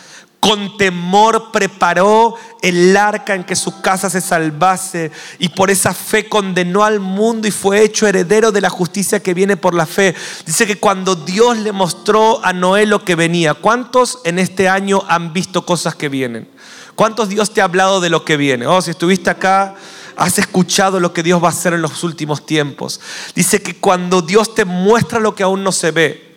con 0.45 0.77
temor 0.77 1.53
preparó 1.53 2.35
el 2.61 2.95
arca 2.99 3.35
en 3.35 3.45
que 3.45 3.57
su 3.57 3.81
casa 3.81 4.11
se 4.11 4.21
salvase 4.21 5.11
y 5.39 5.49
por 5.49 5.71
esa 5.71 5.95
fe 5.95 6.29
condenó 6.29 6.85
al 6.85 7.01
mundo 7.01 7.49
y 7.49 7.51
fue 7.51 7.83
hecho 7.83 8.07
heredero 8.07 8.53
de 8.53 8.61
la 8.61 8.69
justicia 8.69 9.23
que 9.23 9.33
viene 9.33 9.57
por 9.57 9.73
la 9.73 9.87
fe. 9.87 10.15
Dice 10.45 10.67
que 10.67 10.77
cuando 10.77 11.15
Dios 11.15 11.57
le 11.57 11.73
mostró 11.73 12.45
a 12.45 12.53
Noé 12.53 12.85
lo 12.85 13.07
que 13.07 13.15
venía, 13.15 13.55
¿cuántos 13.55 14.19
en 14.25 14.39
este 14.39 14.69
año 14.69 15.03
han 15.09 15.33
visto 15.33 15.65
cosas 15.65 15.95
que 15.95 16.11
vienen? 16.11 16.47
¿Cuántos 16.95 17.31
Dios 17.31 17.55
te 17.55 17.63
ha 17.63 17.65
hablado 17.65 18.03
de 18.03 18.11
lo 18.11 18.27
que 18.27 18.37
viene? 18.37 18.67
Oh, 18.67 18.83
si 18.83 18.91
estuviste 18.91 19.31
acá, 19.31 19.77
has 20.15 20.39
escuchado 20.39 21.01
lo 21.01 21.15
que 21.15 21.23
Dios 21.23 21.43
va 21.43 21.47
a 21.47 21.53
hacer 21.53 21.73
en 21.73 21.81
los 21.81 22.05
últimos 22.05 22.45
tiempos. 22.45 23.01
Dice 23.35 23.63
que 23.63 23.77
cuando 23.77 24.21
Dios 24.21 24.55
te 24.55 24.67
muestra 24.67 25.21
lo 25.21 25.35
que 25.35 25.43
aún 25.43 25.65
no 25.65 25.73
se 25.73 25.91
ve, 25.91 26.37